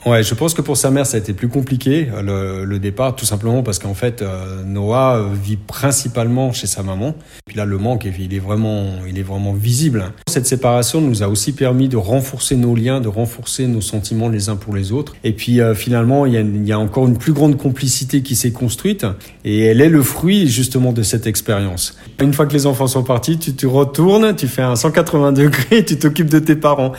Ouais, 0.06 0.22
je 0.22 0.32
pense 0.32 0.54
que 0.54 0.62
pour 0.62 0.76
sa 0.76 0.90
mère, 0.90 1.06
ça 1.06 1.16
a 1.16 1.20
été 1.20 1.34
plus 1.34 1.48
compliqué 1.48 2.08
le, 2.22 2.64
le 2.64 2.78
départ, 2.78 3.16
tout 3.16 3.26
simplement 3.26 3.64
parce 3.64 3.80
qu'en 3.80 3.94
fait, 3.94 4.22
euh, 4.22 4.62
Noah 4.64 5.16
euh, 5.16 5.28
vit 5.34 5.56
principalement 5.56 6.52
chez 6.52 6.68
sa 6.68 6.84
maman. 6.84 7.14
Puis 7.46 7.56
là, 7.56 7.66
le 7.66 7.78
manque, 7.78 8.06
il 8.18 8.32
est 8.32 8.38
vraiment, 8.38 8.86
il 9.06 9.18
est 9.18 9.22
vraiment 9.24 9.52
visible. 9.52 10.12
Cette 10.28 10.46
séparation 10.46 11.00
nous 11.00 11.24
a 11.24 11.28
aussi 11.28 11.52
permis 11.52 11.88
de 11.88 11.96
renforcer 11.96 12.54
nos 12.54 12.76
liens, 12.76 13.00
de 13.00 13.08
renforcer 13.08 13.66
nos 13.66 13.80
sentiments 13.80 14.28
les 14.28 14.48
uns 14.48 14.56
pour 14.56 14.74
les 14.74 14.92
autres. 14.92 15.16
Et 15.24 15.32
puis 15.32 15.60
euh, 15.60 15.74
finalement, 15.74 16.26
il 16.26 16.32
y, 16.32 16.36
a, 16.36 16.40
il 16.40 16.64
y, 16.64 16.72
a, 16.72 16.78
encore 16.78 17.08
une 17.08 17.18
plus 17.18 17.32
grande 17.32 17.58
complicité 17.58 18.22
qui 18.22 18.36
s'est 18.36 18.52
construite, 18.52 19.04
et 19.44 19.64
elle 19.64 19.80
est 19.80 19.90
le 19.90 20.02
fruit 20.02 20.48
justement 20.48 20.92
de 20.92 21.02
cette 21.02 21.26
expérience. 21.26 21.98
Une 22.20 22.32
fois 22.32 22.46
que 22.46 22.52
les 22.52 22.66
enfants 22.66 22.86
sont 22.86 23.02
partis, 23.02 23.36
tu 23.38 23.52
te 23.52 23.66
retournes, 23.66 24.34
tu 24.36 24.46
fais 24.46 24.62
un 24.62 24.76
180 24.76 25.32
degrés, 25.32 25.84
tu 25.84 25.98
t'occupes 25.98 26.30
de 26.30 26.38
tes 26.38 26.56
parents. 26.56 26.92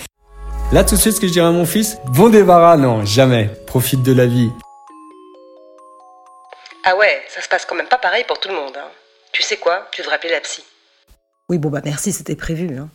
Là, 0.71 0.83
tout 0.83 0.93
de 0.93 0.99
suite, 0.99 1.15
ce 1.15 1.19
que 1.19 1.25
je 1.25 1.31
dirais 1.31 1.47
à 1.47 1.51
mon 1.51 1.65
fils, 1.65 1.97
bon 2.13 2.29
débarras, 2.29 2.77
non, 2.77 3.03
jamais. 3.03 3.49
Profite 3.65 4.03
de 4.03 4.13
la 4.13 4.27
vie. 4.27 4.51
Ah 6.83 6.95
ouais, 6.95 7.23
ça 7.27 7.41
se 7.41 7.49
passe 7.49 7.65
quand 7.65 7.73
même 7.73 7.87
pas 7.87 7.97
pareil 7.97 8.23
pour 8.27 8.39
tout 8.39 8.49
le 8.49 8.55
monde. 8.55 8.77
Hein. 8.77 8.87
Tu 9.31 9.41
sais 9.41 9.57
quoi? 9.57 9.87
Tu 9.91 10.01
devrais 10.01 10.17
appeler 10.17 10.31
la 10.31 10.41
psy. 10.41 10.63
Oui, 11.49 11.57
bon 11.57 11.69
bah 11.69 11.81
merci, 11.83 12.11
c'était 12.11 12.35
prévu. 12.35 12.77
Hein. 12.77 12.87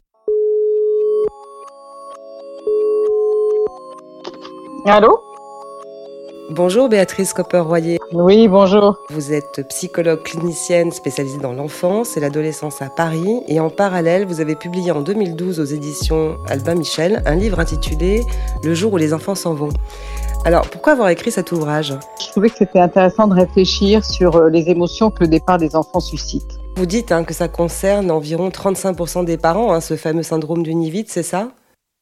Allô? 4.86 5.20
Bonjour 6.50 6.90
Béatrice 6.90 7.32
Copper-Royer. 7.32 7.98
Oui, 8.12 8.48
bonjour. 8.48 8.98
Vous 9.08 9.32
êtes 9.32 9.66
psychologue 9.68 10.22
clinicienne 10.22 10.92
spécialisée 10.92 11.38
dans 11.38 11.54
l'enfance 11.54 12.18
et 12.18 12.20
l'adolescence 12.20 12.82
à 12.82 12.90
Paris 12.90 13.40
et 13.48 13.60
en 13.60 13.70
parallèle, 13.70 14.26
vous 14.26 14.42
avez 14.42 14.54
publié 14.54 14.90
en 14.90 15.00
2012 15.00 15.58
aux 15.58 15.64
éditions 15.64 16.36
Albin 16.46 16.74
Michel 16.74 17.22
un 17.24 17.34
livre 17.34 17.60
intitulé 17.60 18.24
Le 18.62 18.74
jour 18.74 18.92
où 18.92 18.98
les 18.98 19.14
enfants 19.14 19.34
s'en 19.34 19.54
vont. 19.54 19.70
Alors, 20.44 20.68
pourquoi 20.68 20.92
avoir 20.92 21.08
écrit 21.08 21.30
cet 21.30 21.50
ouvrage? 21.50 21.94
Je 22.20 22.30
trouvais 22.30 22.50
que 22.50 22.56
c'était 22.58 22.78
intéressant 22.78 23.26
de 23.26 23.34
réfléchir 23.34 24.04
sur 24.04 24.36
euh, 24.36 24.50
les 24.50 24.68
émotions 24.68 25.10
que 25.10 25.24
le 25.24 25.28
départ 25.28 25.56
des 25.56 25.74
enfants 25.74 26.00
suscite. 26.00 26.58
Vous 26.76 26.84
dites 26.86 27.10
hein, 27.10 27.24
que 27.24 27.32
ça 27.32 27.48
concerne 27.48 28.10
environ 28.10 28.50
35% 28.50 29.24
des 29.24 29.38
parents, 29.38 29.72
hein, 29.72 29.80
ce 29.80 29.96
fameux 29.96 30.22
syndrome 30.22 30.62
du 30.62 30.74
nid 30.74 30.90
vide, 30.90 31.06
c'est 31.08 31.22
ça? 31.22 31.48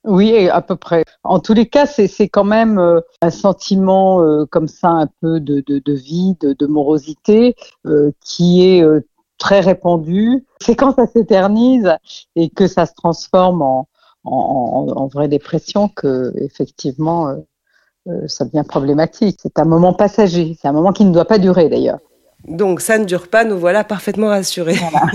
Oui, 0.04 0.49
à 0.49 0.61
peu 0.62 0.75
près. 0.76 1.04
En 1.23 1.38
tous 1.38 1.54
les 1.54 1.68
cas, 1.68 1.87
c'est 1.87 2.28
quand 2.28 2.44
même 2.44 2.78
euh, 2.78 3.00
un 3.21 3.30
sentiment 3.30 4.21
euh, 4.21 4.47
comme 4.47 4.66
ça, 4.66 4.88
un 4.88 5.06
peu 5.21 5.38
de, 5.38 5.62
de, 5.66 5.78
de 5.78 5.92
vide, 5.92 6.56
de 6.59 6.66
morosité, 6.66 7.54
euh, 7.87 8.11
qui 8.21 8.68
est 8.68 8.82
euh, 8.82 9.06
très 9.38 9.61
répandu. 9.61 10.44
C'est 10.61 10.75
quand 10.75 10.94
ça 10.97 11.06
s'éternise 11.06 11.97
et 12.35 12.50
que 12.50 12.66
ça 12.66 12.87
se 12.87 12.94
transforme 12.94 13.62
en, 13.62 13.88
en, 14.25 14.88
en, 14.88 15.06
vraie 15.06 15.28
dépression 15.28 15.88
que, 15.88 16.32
effectivement, 16.37 17.28
euh, 18.09 18.26
ça 18.26 18.44
devient 18.44 18.64
problématique. 18.66 19.38
C'est 19.40 19.61
un 19.61 19.64
moment 19.64 19.92
passager. 19.92 20.56
C'est 20.61 20.66
un 20.66 20.73
moment 20.73 20.92
qui 20.92 21.04
ne 21.04 21.12
doit 21.12 21.26
pas 21.26 21.38
durer, 21.38 21.68
d'ailleurs. 21.68 22.00
Donc 22.46 22.80
ça 22.80 22.99
ne 22.99 23.04
dure 23.04 23.28
pas, 23.28 23.44
nous 23.44 23.58
voilà 23.58 23.84
parfaitement 23.84 24.28
rassurés. 24.28 24.75
Voilà. 24.75 25.06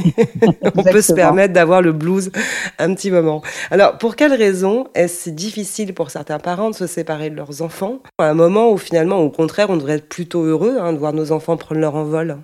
On 0.76 0.84
peut 0.84 1.02
se 1.02 1.14
permettre 1.14 1.54
d'avoir 1.54 1.82
le 1.82 1.92
blues 1.92 2.32
un 2.80 2.94
petit 2.94 3.12
moment. 3.12 3.42
Alors 3.72 3.98
pour 3.98 4.16
quelles 4.16 4.34
raisons 4.34 4.88
est-ce 4.96 5.30
difficile 5.30 5.94
pour 5.94 6.10
certains 6.10 6.40
parents 6.40 6.70
de 6.70 6.76
se 6.76 6.88
séparer 6.88 7.30
de 7.30 7.36
leurs 7.36 7.62
enfants? 7.62 8.00
À 8.18 8.30
un 8.30 8.34
moment 8.34 8.72
où 8.72 8.78
finalement 8.78 9.18
au 9.18 9.30
contraire 9.30 9.70
on 9.70 9.78
devrait 9.78 9.96
être 9.96 10.10
plutôt 10.10 10.44
heureux 10.44 10.78
hein, 10.80 10.94
de 10.94 10.98
voir 10.98 11.14
nos 11.14 11.32
enfants 11.32 11.58
prendre 11.58 11.82
leur 11.82 11.96
envol? 11.96 12.38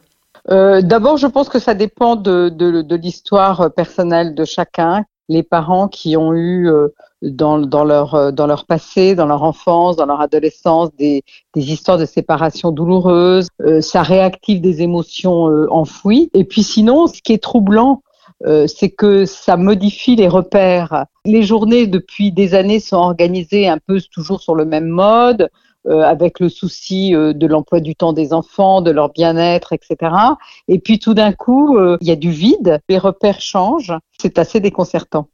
D'abord, 0.49 1.15
je 1.15 1.27
pense 1.27 1.47
que 1.47 1.57
ça 1.57 1.73
dépend 1.73 2.17
de, 2.17 2.49
de, 2.49 2.81
de 2.81 2.95
l'histoire 2.97 3.71
personnelle 3.73 4.35
de 4.35 4.43
chacun. 4.43 5.05
Les 5.29 5.41
parents 5.41 5.87
qui 5.87 6.17
ont 6.17 6.33
eu 6.33 6.69
dans, 7.24 7.58
dans, 7.60 7.84
leur, 7.84 8.32
dans 8.32 8.46
leur 8.46 8.65
passé, 8.65 9.15
dans 9.15 9.25
leur 9.25 9.44
enfance, 9.44 9.96
dans 9.96 10.06
leur 10.06 10.22
adolescence, 10.22 10.89
des, 10.98 11.24
des 11.56 11.72
histoires 11.72 11.98
de 11.98 12.06
séparation 12.06 12.72
douloureuses, 12.72 13.48
ça 13.82 14.03
réactive 14.03 14.62
des 14.62 14.82
émotions 14.82 15.46
enfouies. 15.72 16.30
Et 16.34 16.44
puis 16.44 16.63
sinon, 16.63 17.08
ce 17.08 17.22
qui 17.22 17.34
est 17.34 17.42
troublant, 17.42 18.01
euh, 18.46 18.68
c'est 18.68 18.89
que 18.89 19.25
ça 19.25 19.58
modifie 19.58 20.15
les 20.15 20.27
repères. 20.27 21.06
Les 21.25 21.44
journées 21.44 21.88
depuis 21.88 22.32
des 22.32 22.56
années 22.56 22.80
sont 22.80 22.98
organisées 22.98 23.68
un 23.68 23.77
peu 23.77 24.01
toujours 24.12 24.42
sur 24.42 24.56
le 24.56 24.65
même 24.65 24.88
mode, 24.88 25.50
euh, 25.88 26.01
avec 26.01 26.39
le 26.39 26.50
souci 26.50 27.15
euh, 27.15 27.34
de 27.34 27.48
l'emploi 27.48 27.80
du 27.80 27.96
temps 27.96 28.13
des 28.13 28.34
enfants, 28.34 28.82
de 28.82 28.92
leur 28.92 29.10
bien-être, 29.10 29.74
etc. 29.74 30.12
Et 30.68 30.80
puis 30.80 31.00
tout 31.00 31.13
d'un 31.13 31.32
coup, 31.32 31.77
il 32.01 32.08
y 32.08 32.12
a 32.12 32.15
du 32.15 32.32
vide, 32.32 32.80
les 32.89 32.98
repères 32.98 33.42
changent, 33.42 33.94
c'est 34.20 34.38
assez 34.38 34.60
déconcertant. 34.60 35.27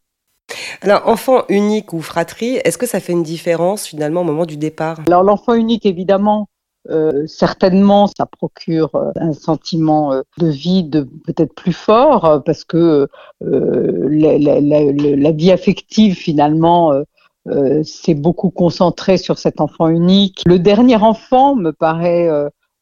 Alors, 0.81 1.07
enfant 1.07 1.43
unique 1.49 1.93
ou 1.93 2.01
fratrie, 2.01 2.55
est-ce 2.63 2.77
que 2.77 2.87
ça 2.87 2.99
fait 2.99 3.13
une 3.13 3.23
différence 3.23 3.85
finalement 3.85 4.21
au 4.21 4.25
moment 4.25 4.45
du 4.45 4.57
départ? 4.57 4.99
Alors, 5.07 5.23
l'enfant 5.23 5.53
unique, 5.53 5.85
évidemment, 5.85 6.47
euh, 6.89 7.27
certainement, 7.27 8.07
ça 8.07 8.25
procure 8.25 8.95
euh, 8.95 9.11
un 9.17 9.33
sentiment 9.33 10.13
euh, 10.13 10.21
de 10.37 10.47
vide 10.47 11.07
peut-être 11.25 11.53
plus 11.53 11.73
fort 11.73 12.41
parce 12.45 12.63
que 12.63 13.07
la, 13.41 15.31
vie 15.31 15.51
affective 15.51 16.15
finalement 16.15 16.93
s'est 17.83 18.15
beaucoup 18.15 18.49
concentrée 18.49 19.17
sur 19.17 19.37
cet 19.37 19.61
enfant 19.61 19.87
unique. 19.87 20.43
Le 20.45 20.59
dernier 20.59 20.97
enfant 20.97 21.55
me 21.55 21.71
paraît 21.71 22.29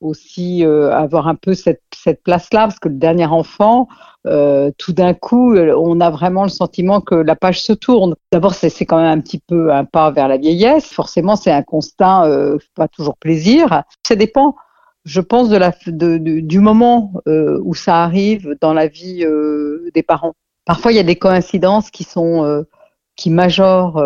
aussi 0.01 0.63
avoir 0.63 1.27
un 1.27 1.36
peu 1.36 1.53
cette 1.53 1.81
place-là 2.24 2.67
parce 2.67 2.79
que 2.79 2.89
le 2.89 2.95
dernier 2.95 3.25
enfant, 3.25 3.88
euh, 4.27 4.72
tout 4.77 4.93
d'un 4.93 5.13
coup, 5.13 5.55
on 5.55 6.00
a 6.00 6.10
vraiment 6.10 6.43
le 6.43 6.50
sentiment 6.50 7.01
que 7.01 7.15
la 7.15 7.36
page 7.36 7.62
se 7.62 7.74
tourne. 7.74 8.15
D'abord, 8.31 8.53
c'est 8.53 8.86
quand 8.86 8.98
même 8.98 9.17
un 9.17 9.22
petit 9.22 9.39
peu 9.39 9.72
un 9.72 9.86
pas 9.86 10.12
vers 10.12 10.27
la 10.27 10.38
vieillesse. 10.38 10.86
Forcément, 10.86 11.36
c'est 11.36 11.51
un 11.51 11.63
constat 11.63 12.25
euh, 12.25 12.57
pas 12.75 12.88
toujours 12.88 13.17
plaisir. 13.17 13.84
Ça 14.05 14.15
dépend, 14.15 14.55
je 15.05 15.22
pense, 15.22 15.50
du 15.50 16.60
moment 16.60 17.13
euh, 17.27 17.60
où 17.63 17.74
ça 17.74 18.03
arrive 18.03 18.55
dans 18.62 18.74
la 18.74 18.88
vie 18.88 19.24
euh, 19.24 19.89
des 19.93 20.03
parents. 20.03 20.34
Parfois, 20.65 20.91
il 20.91 20.96
y 20.96 21.00
a 21.00 21.03
des 21.03 21.15
coïncidences 21.15 21.89
qui 21.89 22.03
sont 22.03 22.43
euh, 22.43 22.63
qui 23.15 23.29
majorent 23.29 24.01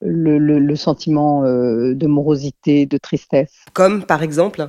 le, 0.00 0.76
sentiment 0.76 1.44
euh, 1.44 1.94
de 1.94 2.06
morosité, 2.06 2.86
de 2.86 2.98
tristesse. 2.98 3.64
Comme 3.72 4.04
par 4.04 4.22
exemple 4.22 4.68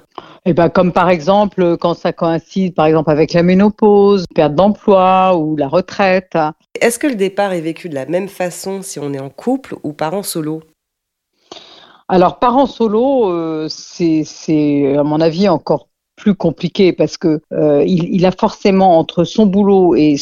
Eh 0.50 0.54
ben, 0.54 0.68
comme 0.68 0.92
par 0.92 1.12
exemple 1.12 1.78
quand 1.78 1.94
ça 1.94 2.12
coïncide, 2.12 2.74
par 2.74 2.88
exemple 2.88 3.12
avec 3.12 3.34
la 3.34 3.44
ménopause, 3.44 4.26
perte 4.34 4.56
d'emploi 4.56 5.38
ou 5.38 5.56
la 5.56 5.68
retraite. 5.68 6.36
Est-ce 6.82 6.98
que 6.98 7.06
le 7.06 7.14
départ 7.14 7.54
est 7.54 7.62
vécu 7.62 7.88
de 7.88 7.94
la 7.94 8.08
même 8.08 8.28
façon 8.28 8.82
si 8.82 8.98
on 8.98 9.14
est 9.14 9.20
en 9.20 9.30
couple 9.30 9.76
ou 9.84 9.94
parent 9.94 10.24
solo? 10.24 10.64
Alors, 12.08 12.40
parent 12.40 12.66
solo, 12.66 13.30
euh, 13.30 13.68
c'est, 13.70 14.96
à 14.98 15.04
mon 15.04 15.22
avis, 15.22 15.48
encore 15.48 15.88
plus 16.16 16.34
compliqué 16.34 16.94
parce 16.94 17.16
que 17.16 17.42
euh, 17.54 17.84
il, 17.86 18.12
il, 18.16 18.26
a 18.26 18.32
forcément 18.32 18.98
entre 18.98 19.26
son 19.26 19.46
boulot 19.46 19.96
et 19.96 20.16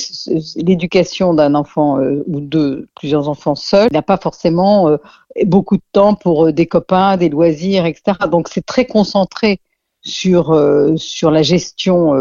l'éducation 0.57 1.33
d'un 1.33 1.55
enfant 1.55 1.99
euh, 1.99 2.21
ou 2.27 2.41
de 2.41 2.89
plusieurs 2.95 3.29
enfants 3.29 3.55
seuls, 3.55 3.87
il 3.89 3.93
n'a 3.93 4.01
pas 4.01 4.17
forcément 4.17 4.89
euh, 4.89 4.97
beaucoup 5.45 5.77
de 5.77 5.83
temps 5.93 6.15
pour 6.15 6.51
des 6.51 6.67
copains, 6.67 7.15
des 7.15 7.29
loisirs, 7.29 7.85
etc. 7.85 8.17
Donc 8.29 8.49
c'est 8.49 8.65
très 8.65 8.85
concentré 8.85 9.61
sur 10.03 10.51
euh, 10.51 10.95
sur 10.97 11.31
la 11.31 11.43
gestion 11.43 12.13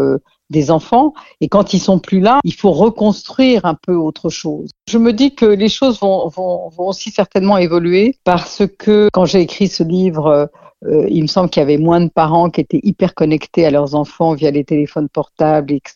des 0.49 0.71
enfants 0.71 1.13
et 1.41 1.49
quand 1.49 1.73
ils 1.73 1.79
sont 1.79 1.99
plus 1.99 2.19
là, 2.19 2.39
il 2.43 2.53
faut 2.53 2.71
reconstruire 2.71 3.65
un 3.65 3.75
peu 3.75 3.95
autre 3.95 4.29
chose. 4.29 4.69
Je 4.87 4.97
me 4.97 5.11
dis 5.11 5.35
que 5.35 5.45
les 5.45 5.67
choses 5.67 5.99
vont, 5.99 6.29
vont, 6.29 6.69
vont 6.69 6.87
aussi 6.87 7.11
certainement 7.11 7.57
évoluer 7.57 8.17
parce 8.23 8.63
que 8.79 9.09
quand 9.11 9.25
j'ai 9.25 9.41
écrit 9.41 9.67
ce 9.67 9.83
livre 9.83 10.49
euh, 10.85 11.07
il 11.09 11.23
me 11.23 11.27
semble 11.27 11.49
qu'il 11.49 11.61
y 11.61 11.63
avait 11.63 11.77
moins 11.77 12.01
de 12.01 12.09
parents 12.09 12.49
qui 12.49 12.61
étaient 12.61 12.79
hyper 12.83 13.15
connectés 13.15 13.65
à 13.65 13.71
leurs 13.71 13.95
enfants 13.95 14.33
via 14.33 14.51
les 14.51 14.63
téléphones 14.63 15.09
portables, 15.09 15.73
etc., 15.73 15.95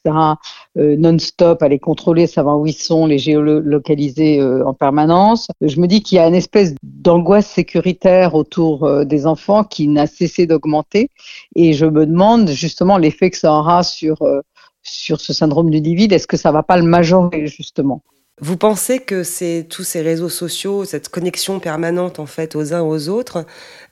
euh, 0.78 0.96
non-stop, 0.98 1.62
à 1.62 1.68
les 1.68 1.80
contrôler, 1.80 2.26
savoir 2.26 2.60
où 2.60 2.66
ils 2.66 2.74
sont, 2.74 3.06
les 3.06 3.20
géolocaliser 3.20 4.40
euh, 4.40 4.66
en 4.66 4.74
permanence. 4.74 5.48
Je 5.62 5.80
me 5.80 5.88
dis 5.88 6.02
qu'il 6.02 6.16
y 6.16 6.20
a 6.20 6.28
une 6.28 6.36
espèce 6.36 6.74
d'angoisse 6.82 7.48
sécuritaire 7.48 8.34
autour 8.34 8.86
euh, 8.86 9.06
des 9.06 9.28
enfants 9.28 9.64
qui 9.64 9.88
n'a 9.88 10.08
cessé 10.08 10.48
d'augmenter, 10.48 11.10
et 11.56 11.74
je 11.74 11.86
me 11.86 12.06
demande 12.06 12.50
justement 12.50 12.98
l'effet 12.98 13.30
que 13.30 13.38
ça 13.38 13.54
aura 13.54 13.84
sur 13.84 14.22
euh, 14.24 14.42
sur 14.84 15.22
ce 15.22 15.34
syndrome 15.34 15.70
du 15.70 15.82
divide. 15.82 16.12
Est-ce 16.12 16.28
que 16.28 16.38
ça 16.38 16.52
va 16.52 16.64
pas 16.64 16.78
le 16.78 16.84
majorer 16.84 17.48
justement? 17.48 18.02
Vous 18.42 18.58
pensez 18.58 19.00
que 19.00 19.24
c'est 19.24 19.68
tous 19.70 19.84
ces 19.84 20.02
réseaux 20.02 20.30
sociaux, 20.30 20.84
cette 20.84 21.10
connexion 21.10 21.60
permanente 21.60 22.20
en 22.20 22.26
fait 22.26 22.56
aux 22.56 22.74
uns 22.74 22.82
aux 22.82 23.08
autres, 23.08 23.46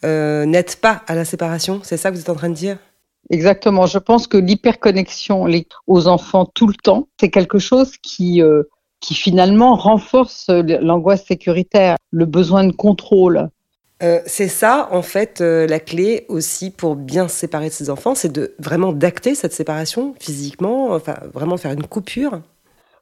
euh, 0.03 0.45
n'aide 0.45 0.75
pas 0.75 1.03
à 1.07 1.15
la 1.15 1.23
séparation? 1.23 1.79
C'est 1.83 1.97
ça 1.97 2.09
que 2.09 2.15
vous 2.15 2.21
êtes 2.21 2.29
en 2.29 2.35
train 2.35 2.49
de 2.49 2.55
dire? 2.55 2.77
Exactement. 3.29 3.85
Je 3.85 3.99
pense 3.99 4.27
que 4.27 4.37
l'hyperconnexion 4.37 5.45
aux 5.87 6.07
enfants 6.07 6.45
tout 6.45 6.67
le 6.67 6.73
temps, 6.73 7.07
c'est 7.19 7.29
quelque 7.29 7.59
chose 7.59 7.91
qui 8.01 8.41
euh, 8.41 8.63
qui 8.99 9.13
finalement 9.13 9.75
renforce 9.75 10.49
l'angoisse 10.49 11.25
sécuritaire, 11.25 11.95
le 12.11 12.25
besoin 12.25 12.65
de 12.65 12.71
contrôle. 12.71 13.49
Euh, 14.01 14.21
c'est 14.25 14.47
ça, 14.47 14.87
en 14.91 15.01
fait, 15.01 15.41
euh, 15.41 15.67
la 15.67 15.79
clé 15.79 16.25
aussi 16.29 16.71
pour 16.71 16.95
bien 16.95 17.27
se 17.27 17.35
séparer 17.35 17.67
de 17.67 17.73
ses 17.73 17.89
enfants, 17.89 18.15
c'est 18.15 18.31
de 18.31 18.55
vraiment 18.59 18.93
d'acter 18.93 19.35
cette 19.35 19.53
séparation 19.53 20.15
physiquement, 20.19 20.91
enfin 20.91 21.17
vraiment 21.33 21.57
faire 21.57 21.71
une 21.71 21.85
coupure. 21.85 22.41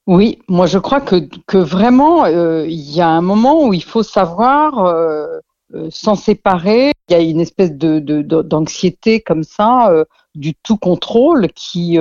Oui, 0.07 0.39
moi 0.47 0.67
je 0.67 0.79
crois 0.79 1.01
que, 1.01 1.57
vraiment, 1.57 2.23
euh, 2.23 2.65
il 2.65 2.91
y 2.91 3.01
a 3.01 3.09
un 3.09 3.21
moment 3.21 3.67
où 3.67 3.73
il 3.73 3.83
faut 3.83 4.03
savoir 4.03 4.85
euh, 4.85 5.39
euh 5.75 5.89
s'en 5.91 6.15
séparer. 6.15 6.93
Il 7.09 7.13
y 7.13 7.15
a 7.15 7.19
une 7.19 7.41
espèce 7.41 7.73
de, 7.73 7.99
d'anxiété 8.21 9.19
comme 9.19 9.43
ça, 9.43 9.93
du 10.33 10.55
tout 10.55 10.77
contrôle, 10.77 11.49
qui 11.53 11.97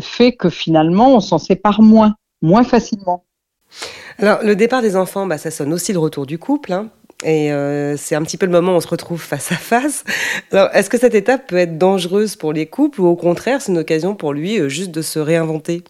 fait 0.00 0.32
que 0.32 0.50
finalement 0.50 1.14
on 1.14 1.20
s'en 1.20 1.38
sépare 1.38 1.82
moins, 1.82 2.14
moins 2.42 2.64
facilement. 2.64 3.24
Alors 4.18 4.38
le 4.42 4.56
départ 4.56 4.82
des 4.82 4.96
enfants, 4.96 5.26
bah, 5.26 5.38
ça 5.38 5.50
sonne 5.50 5.72
aussi 5.72 5.92
le 5.92 5.98
retour 5.98 6.26
du 6.26 6.38
couple. 6.38 6.72
Hein. 6.72 6.88
Et 7.24 7.50
c'est 7.96 8.14
un 8.14 8.22
petit 8.22 8.36
peu 8.36 8.46
le 8.46 8.52
moment 8.52 8.72
où 8.72 8.76
on 8.76 8.80
se 8.80 8.88
retrouve 8.88 9.20
face 9.22 9.52
à 9.52 9.56
face. 9.56 10.04
Est-ce 10.52 10.88
que 10.90 10.98
cette 10.98 11.14
étape 11.14 11.46
peut 11.46 11.56
être 11.56 11.76
dangereuse 11.76 12.36
pour 12.36 12.54
les 12.54 12.66
couples 12.66 13.00
ou 13.00 13.06
au 13.06 13.16
contraire, 13.16 13.60
c'est 13.60 13.72
une 13.72 13.78
occasion 13.78 14.14
pour 14.14 14.32
lui 14.32 14.68
juste 14.70 14.90
de 14.90 15.02
se 15.02 15.18
réinventer? 15.18 15.82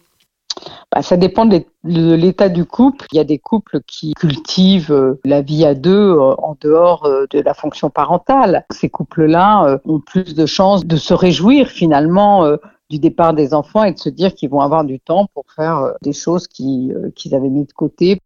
Bah, 0.96 1.02
ça 1.02 1.18
dépend 1.18 1.44
de 1.44 1.62
l'état 1.84 2.48
du 2.48 2.64
couple. 2.64 3.04
Il 3.12 3.16
y 3.16 3.20
a 3.20 3.24
des 3.24 3.38
couples 3.38 3.80
qui 3.86 4.14
cultivent 4.14 4.92
euh, 4.92 5.20
la 5.26 5.42
vie 5.42 5.66
à 5.66 5.74
deux 5.74 6.14
euh, 6.14 6.34
en 6.38 6.56
dehors 6.58 7.04
euh, 7.04 7.26
de 7.30 7.40
la 7.40 7.52
fonction 7.52 7.90
parentale. 7.90 8.64
Ces 8.70 8.88
couples-là 8.88 9.78
ont 9.84 10.00
plus 10.00 10.34
de 10.34 10.46
chances 10.46 10.86
de 10.86 10.96
se 10.96 11.12
réjouir 11.12 11.68
finalement 11.68 12.48
du 12.88 12.98
départ 12.98 13.34
des 13.34 13.52
enfants 13.52 13.84
et 13.84 13.92
de 13.92 13.98
se 13.98 14.08
dire 14.08 14.34
qu'ils 14.34 14.48
vont 14.48 14.62
avoir 14.62 14.84
du 14.84 14.98
temps 14.98 15.26
pour 15.34 15.44
faire 15.54 15.92
des 16.00 16.14
choses 16.14 16.48
qu'ils 16.48 16.94
avaient 17.32 17.50
mis 17.50 17.66
de 17.66 17.72
côté. 17.72 18.22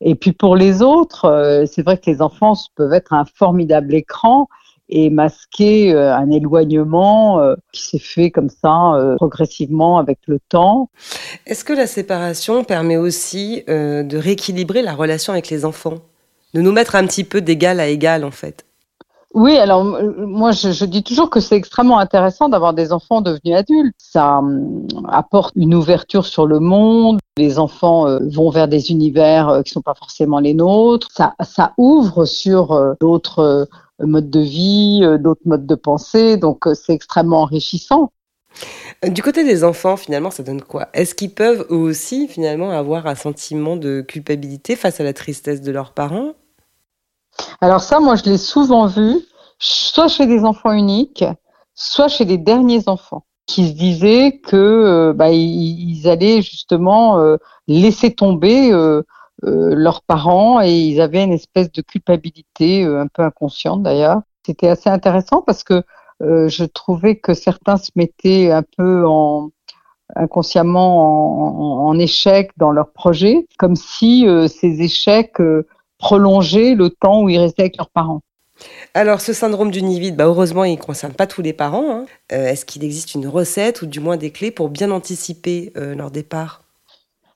Et 0.00 0.14
puis 0.14 0.32
pour 0.32 0.56
les 0.56 0.80
autres, 0.80 1.66
c'est 1.70 1.82
vrai 1.82 1.98
que 1.98 2.10
les 2.10 2.22
enfants 2.22 2.54
peuvent 2.74 2.94
être 2.94 3.12
un 3.12 3.26
formidable 3.26 3.94
écran 3.94 4.48
et 4.88 5.10
masquer 5.10 5.94
euh, 5.94 6.14
un 6.14 6.30
éloignement 6.30 7.40
euh, 7.40 7.54
qui 7.72 7.82
s'est 7.82 7.98
fait 7.98 8.30
comme 8.30 8.50
ça 8.50 8.94
euh, 8.94 9.16
progressivement 9.16 9.98
avec 9.98 10.18
le 10.26 10.38
temps. 10.48 10.90
Est-ce 11.46 11.64
que 11.64 11.72
la 11.72 11.86
séparation 11.86 12.64
permet 12.64 12.96
aussi 12.96 13.64
de 13.66 14.16
rééquilibrer 14.16 14.82
la 14.82 14.94
relation 14.94 15.32
avec 15.32 15.48
les 15.48 15.64
enfants? 15.64 15.94
De 16.52 16.60
nous 16.60 16.72
mettre 16.72 16.94
un 16.94 17.06
petit 17.06 17.24
peu 17.24 17.40
d'égal 17.40 17.80
à 17.80 17.88
égal 17.88 18.24
en 18.24 18.30
fait 18.30 18.64
oui, 19.36 19.56
alors 19.56 19.82
moi 19.82 20.52
je, 20.52 20.70
je, 20.70 20.84
dis 20.84 21.02
toujours 21.02 21.28
que 21.28 21.40
c'est 21.40 21.56
extrêmement 21.56 21.98
intéressant 21.98 22.48
d'avoir 22.48 22.72
des 22.72 22.92
enfants 22.92 23.20
devenus 23.20 23.56
adultes. 23.56 23.96
Ça 23.98 24.38
hum, 24.38 24.86
apporte 25.08 25.52
une 25.56 25.74
ouverture 25.74 26.24
sur 26.24 26.46
le 26.46 26.60
monde. 26.60 27.18
Les 27.36 27.58
enfants 27.58 28.06
vont 28.28 28.50
vers 28.50 28.68
des 28.68 28.92
univers 28.92 29.62
qui 29.64 29.72
sont 29.72 29.82
pas 29.82 29.94
forcément 29.94 30.38
les 30.38 30.54
nôtres. 30.54 31.08
Ça, 31.10 31.34
ça 31.42 31.72
ouvre 31.78 32.26
sur 32.26 32.94
d'autres 33.00 33.66
modes 34.00 34.30
de 34.30 34.40
vie, 34.40 35.00
euh, 35.02 35.18
d'autres 35.18 35.42
modes 35.44 35.66
de 35.66 35.74
pensée. 35.74 36.36
Donc 36.36 36.66
euh, 36.66 36.74
c'est 36.74 36.92
extrêmement 36.92 37.42
enrichissant. 37.42 38.12
Du 39.02 39.22
côté 39.22 39.44
des 39.44 39.64
enfants, 39.64 39.96
finalement, 39.96 40.30
ça 40.30 40.44
donne 40.44 40.62
quoi? 40.62 40.88
Est-ce 40.94 41.14
qu'ils 41.14 41.34
peuvent 41.34 41.66
eux 41.70 41.76
aussi, 41.76 42.28
finalement, 42.28 42.70
avoir 42.70 43.06
un 43.06 43.16
sentiment 43.16 43.76
de 43.76 44.00
culpabilité 44.00 44.76
face 44.76 45.00
à 45.00 45.04
la 45.04 45.12
tristesse 45.12 45.60
de 45.60 45.72
leurs 45.72 45.92
parents? 45.92 46.34
Alors 47.60 47.80
ça, 47.80 47.98
moi, 47.98 48.14
je 48.14 48.24
l'ai 48.24 48.38
souvent 48.38 48.86
vu, 48.86 49.20
soit 49.58 50.06
chez 50.06 50.26
des 50.26 50.44
enfants 50.44 50.72
uniques, 50.72 51.24
soit 51.74 52.06
chez 52.06 52.24
les 52.24 52.38
derniers 52.38 52.84
enfants, 52.86 53.24
qui 53.46 53.66
se 53.66 53.72
disaient 53.72 54.38
que 54.38 54.56
euh, 54.56 55.12
bah, 55.12 55.30
ils, 55.30 56.08
allaient 56.08 56.40
justement 56.40 57.18
laisser 57.66 58.14
tomber 58.14 58.72
euh, 58.72 59.02
leurs 59.46 60.02
parents 60.02 60.60
et 60.62 60.72
ils 60.72 61.00
avaient 61.00 61.22
une 61.22 61.32
espèce 61.32 61.70
de 61.70 61.82
culpabilité 61.82 62.84
euh, 62.84 63.00
un 63.00 63.06
peu 63.06 63.22
inconsciente 63.22 63.82
d'ailleurs. 63.82 64.22
C'était 64.46 64.68
assez 64.68 64.90
intéressant 64.90 65.42
parce 65.42 65.64
que 65.64 65.82
euh, 66.22 66.48
je 66.48 66.64
trouvais 66.64 67.16
que 67.16 67.34
certains 67.34 67.76
se 67.76 67.90
mettaient 67.96 68.50
un 68.50 68.62
peu 68.76 69.04
en, 69.06 69.50
inconsciemment 70.16 71.86
en, 71.86 71.98
échec 71.98 72.50
dans 72.56 72.70
leurs 72.70 72.92
projets, 72.92 73.46
comme 73.58 73.76
si 73.76 74.26
ces 74.48 74.82
échecs 74.82 75.40
prolongeaient 75.98 76.74
le 76.74 76.90
temps 76.90 77.22
où 77.22 77.28
ils 77.28 77.38
restaient 77.38 77.62
avec 77.62 77.76
leurs 77.76 77.90
parents. 77.90 78.20
Alors, 78.92 79.20
ce 79.20 79.32
syndrome 79.32 79.70
du 79.70 79.82
nid 79.82 79.98
vide, 79.98 80.16
bah, 80.16 80.26
heureusement, 80.26 80.64
il 80.64 80.76
ne 80.76 80.82
concerne 80.82 81.14
pas 81.14 81.26
tous 81.26 81.42
les 81.42 81.52
parents. 81.52 81.90
Hein. 81.90 82.06
Est-ce 82.28 82.64
qu'il 82.64 82.84
existe 82.84 83.14
une 83.14 83.26
recette 83.26 83.82
ou 83.82 83.86
du 83.86 84.00
moins 84.00 84.16
des 84.16 84.30
clés 84.30 84.50
pour 84.50 84.68
bien 84.68 84.90
anticiper 84.90 85.72
leur 85.74 86.10
départ? 86.10 86.63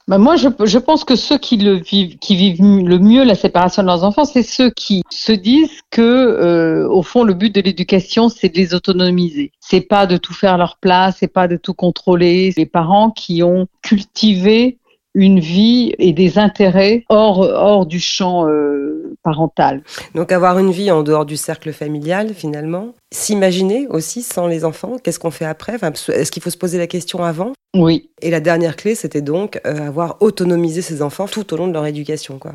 Bah, 0.09 0.17
moi, 0.17 0.37
je, 0.37 0.49
je, 0.65 0.79
pense 0.79 1.05
que 1.05 1.17
ceux 1.17 1.37
qui 1.37 1.59
le 1.59 1.75
vivent, 1.75 2.17
qui 2.19 2.35
vivent 2.35 2.63
le 2.63 2.99
mieux 2.99 3.25
la 3.25 3.35
séparation 3.35 3.83
de 3.83 3.89
leurs 3.89 4.05
enfants, 4.05 4.25
c'est 4.25 4.43
ceux 4.43 4.71
qui 4.71 5.03
se 5.11 5.33
disent 5.33 5.83
que, 5.91 6.01
euh, 6.01 6.89
au 6.89 7.03
fond, 7.03 7.25
le 7.25 7.35
but 7.35 7.55
de 7.55 7.61
l'éducation, 7.61 8.31
c'est 8.31 8.49
de 8.49 8.57
les 8.57 8.75
autonomiser. 8.75 9.53
C'est 9.61 9.83
pas 9.83 10.07
de 10.07 10.17
tout 10.17 10.33
faire 10.33 10.55
à 10.55 10.57
leur 10.57 10.79
place, 10.79 11.17
c'est 11.21 11.33
pas 11.33 11.47
de 11.47 11.59
tout 11.59 11.75
contrôler. 11.75 12.55
Les 12.57 12.65
parents 12.65 13.11
qui 13.11 13.43
ont 13.43 13.67
cultivé 13.83 14.79
une 15.19 15.41
vie 15.41 15.95
et 15.99 16.13
des 16.13 16.39
intérêts 16.39 17.05
hors, 17.09 17.41
hors 17.41 17.87
du 17.87 17.99
champ 17.99 18.47
euh, 18.47 19.17
parental. 19.25 19.83
Donc 20.15 20.31
avoir 20.31 20.61
une 20.61 20.71
vie 20.71 20.93
en 20.93 21.03
dehors 21.03 21.27
du 21.27 21.37
cercle 21.37 21.73
familial 21.73 22.35
finalement. 22.35 22.91
S'imaginer 23.13 23.89
aussi 23.89 24.23
sans 24.23 24.47
les 24.47 24.65
enfants, 24.65 24.97
qu'est-ce 25.03 25.19
qu'on 25.19 25.33
fait 25.33 25.45
après? 25.45 25.75
Est-ce 25.75 26.31
qu'il 26.31 26.43
faut 26.43 26.51
se 26.51 26.57
poser 26.57 26.79
la 26.79 26.87
question 26.87 27.25
avant? 27.25 27.53
Oui. 27.75 28.11
Et 28.23 28.31
la 28.31 28.39
dernière 28.39 28.77
clé, 28.77 28.95
c'était 28.95 29.21
donc 29.21 29.61
euh, 29.67 29.89
avoir 29.89 30.19
autonomisé 30.21 30.83
ses 30.83 31.03
enfants 31.03 31.27
tout 31.27 31.53
au 31.53 31.57
long 31.57 31.67
de 31.67 31.73
leur 31.73 31.87
éducation. 31.87 32.39
quoi. 32.39 32.55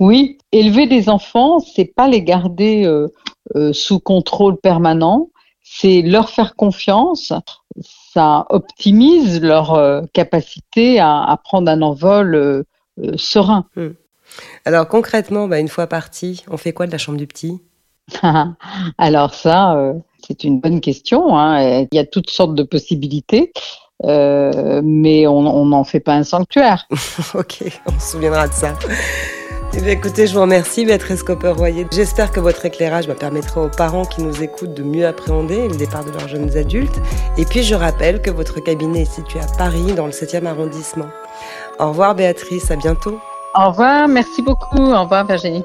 Oui, 0.00 0.38
élever 0.50 0.88
des 0.88 1.08
enfants, 1.08 1.60
c'est 1.60 1.94
pas 1.94 2.08
les 2.08 2.24
garder 2.24 2.84
euh, 2.86 3.72
sous 3.72 4.00
contrôle 4.00 4.56
permanent, 4.56 5.30
c'est 5.62 6.02
leur 6.02 6.28
faire 6.28 6.56
confiance, 6.56 7.32
ça 8.14 8.46
optimise 8.48 9.42
leur 9.42 9.74
euh, 9.74 10.02
capacité 10.12 11.00
à, 11.00 11.36
prendre 11.42 11.70
un 11.70 11.82
envol 11.82 12.34
euh, 12.34 12.62
euh, 13.02 13.12
serein. 13.16 13.66
Hmm. 13.76 13.90
Alors 14.64 14.88
concrètement, 14.88 15.48
bah, 15.48 15.58
une 15.58 15.68
fois 15.68 15.88
parti, 15.88 16.44
on 16.48 16.56
fait 16.56 16.72
quoi 16.72 16.86
de 16.86 16.92
la 16.92 16.98
chambre 16.98 17.18
du 17.18 17.26
petit? 17.26 17.60
Alors 18.98 19.34
ça, 19.34 19.94
c'est 20.26 20.44
une 20.44 20.60
bonne 20.60 20.80
question. 20.80 21.38
Hein. 21.38 21.86
Il 21.92 21.94
y 21.96 21.98
a 21.98 22.04
toutes 22.04 22.30
sortes 22.30 22.54
de 22.54 22.62
possibilités. 22.62 23.52
mais 24.02 25.26
on 25.26 25.64
n'en 25.64 25.84
fait 25.84 26.00
pas 26.00 26.14
un 26.14 26.24
sanctuaire. 26.24 26.86
ok, 27.34 27.64
on 27.86 27.98
se 27.98 28.12
souviendra 28.12 28.48
de 28.48 28.52
ça. 28.52 28.74
Eh 29.76 29.90
écoutez, 29.90 30.28
je 30.28 30.34
vous 30.34 30.40
remercie, 30.40 30.84
Béatrice 30.84 31.24
Copper-Royer. 31.24 31.88
J'espère 31.92 32.30
que 32.30 32.38
votre 32.38 32.64
éclairage 32.64 33.08
permettra 33.14 33.62
aux 33.62 33.68
parents 33.68 34.04
qui 34.04 34.22
nous 34.22 34.42
écoutent 34.42 34.72
de 34.72 34.84
mieux 34.84 35.04
appréhender 35.04 35.66
le 35.68 35.74
départ 35.76 36.04
de 36.04 36.12
leurs 36.12 36.28
jeunes 36.28 36.56
adultes. 36.56 37.00
Et 37.36 37.44
puis, 37.44 37.64
je 37.64 37.74
rappelle 37.74 38.22
que 38.22 38.30
votre 38.30 38.60
cabinet 38.60 39.02
est 39.02 39.12
situé 39.12 39.40
à 39.40 39.46
Paris, 39.58 39.92
dans 39.94 40.06
le 40.06 40.12
7e 40.12 40.46
arrondissement. 40.46 41.08
Au 41.80 41.88
revoir, 41.88 42.14
Béatrice. 42.14 42.70
À 42.70 42.76
bientôt. 42.76 43.18
Au 43.54 43.70
revoir. 43.70 44.06
Merci 44.06 44.42
beaucoup. 44.42 44.80
Au 44.80 45.02
revoir, 45.02 45.26
Virginie. 45.26 45.64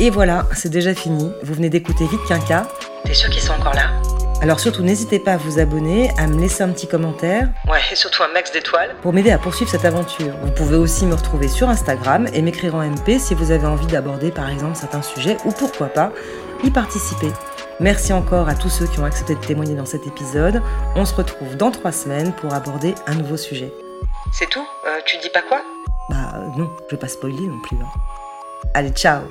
Et 0.00 0.10
voilà, 0.10 0.46
c'est 0.52 0.70
déjà 0.70 0.94
fini. 0.94 1.30
Vous 1.44 1.54
venez 1.54 1.70
d'écouter 1.70 2.06
Vite 2.06 2.24
Quinca. 2.26 2.66
T'es 3.04 3.14
sûr 3.14 3.30
qu'ils 3.30 3.42
sont 3.42 3.52
encore 3.52 3.74
là? 3.74 4.01
Alors 4.42 4.58
surtout, 4.58 4.82
n'hésitez 4.82 5.20
pas 5.20 5.34
à 5.34 5.36
vous 5.36 5.60
abonner, 5.60 6.10
à 6.18 6.26
me 6.26 6.38
laisser 6.40 6.62
un 6.64 6.70
petit 6.70 6.88
commentaire. 6.88 7.48
Ouais, 7.68 7.78
et 7.92 7.94
surtout 7.94 8.24
un 8.24 8.32
max 8.32 8.50
d'étoiles. 8.50 8.96
Pour 9.00 9.12
m'aider 9.12 9.30
à 9.30 9.38
poursuivre 9.38 9.70
cette 9.70 9.84
aventure. 9.84 10.34
Vous 10.42 10.50
pouvez 10.50 10.76
aussi 10.76 11.06
me 11.06 11.14
retrouver 11.14 11.46
sur 11.46 11.68
Instagram 11.68 12.26
et 12.32 12.42
m'écrire 12.42 12.74
en 12.74 12.82
MP 12.82 13.18
si 13.20 13.34
vous 13.34 13.52
avez 13.52 13.66
envie 13.66 13.86
d'aborder 13.86 14.32
par 14.32 14.50
exemple 14.50 14.74
certains 14.76 15.02
sujets 15.02 15.36
ou 15.44 15.52
pourquoi 15.52 15.86
pas 15.86 16.12
y 16.64 16.70
participer. 16.70 17.28
Merci 17.78 18.12
encore 18.12 18.48
à 18.48 18.54
tous 18.54 18.68
ceux 18.68 18.86
qui 18.86 18.98
ont 19.00 19.04
accepté 19.04 19.34
de 19.36 19.40
témoigner 19.40 19.74
dans 19.74 19.86
cet 19.86 20.06
épisode. 20.06 20.60
On 20.96 21.04
se 21.04 21.14
retrouve 21.14 21.56
dans 21.56 21.70
trois 21.70 21.92
semaines 21.92 22.32
pour 22.32 22.52
aborder 22.52 22.94
un 23.06 23.14
nouveau 23.14 23.36
sujet. 23.36 23.72
C'est 24.32 24.48
tout? 24.50 24.66
Euh, 24.88 24.98
Tu 25.06 25.18
dis 25.18 25.30
pas 25.30 25.42
quoi? 25.42 25.62
Bah 26.10 26.32
non, 26.56 26.70
je 26.88 26.96
vais 26.96 27.00
pas 27.00 27.08
spoiler 27.08 27.46
non 27.46 27.60
plus. 27.60 27.76
Hein. 27.76 27.86
Allez, 28.74 28.90
ciao 28.90 29.22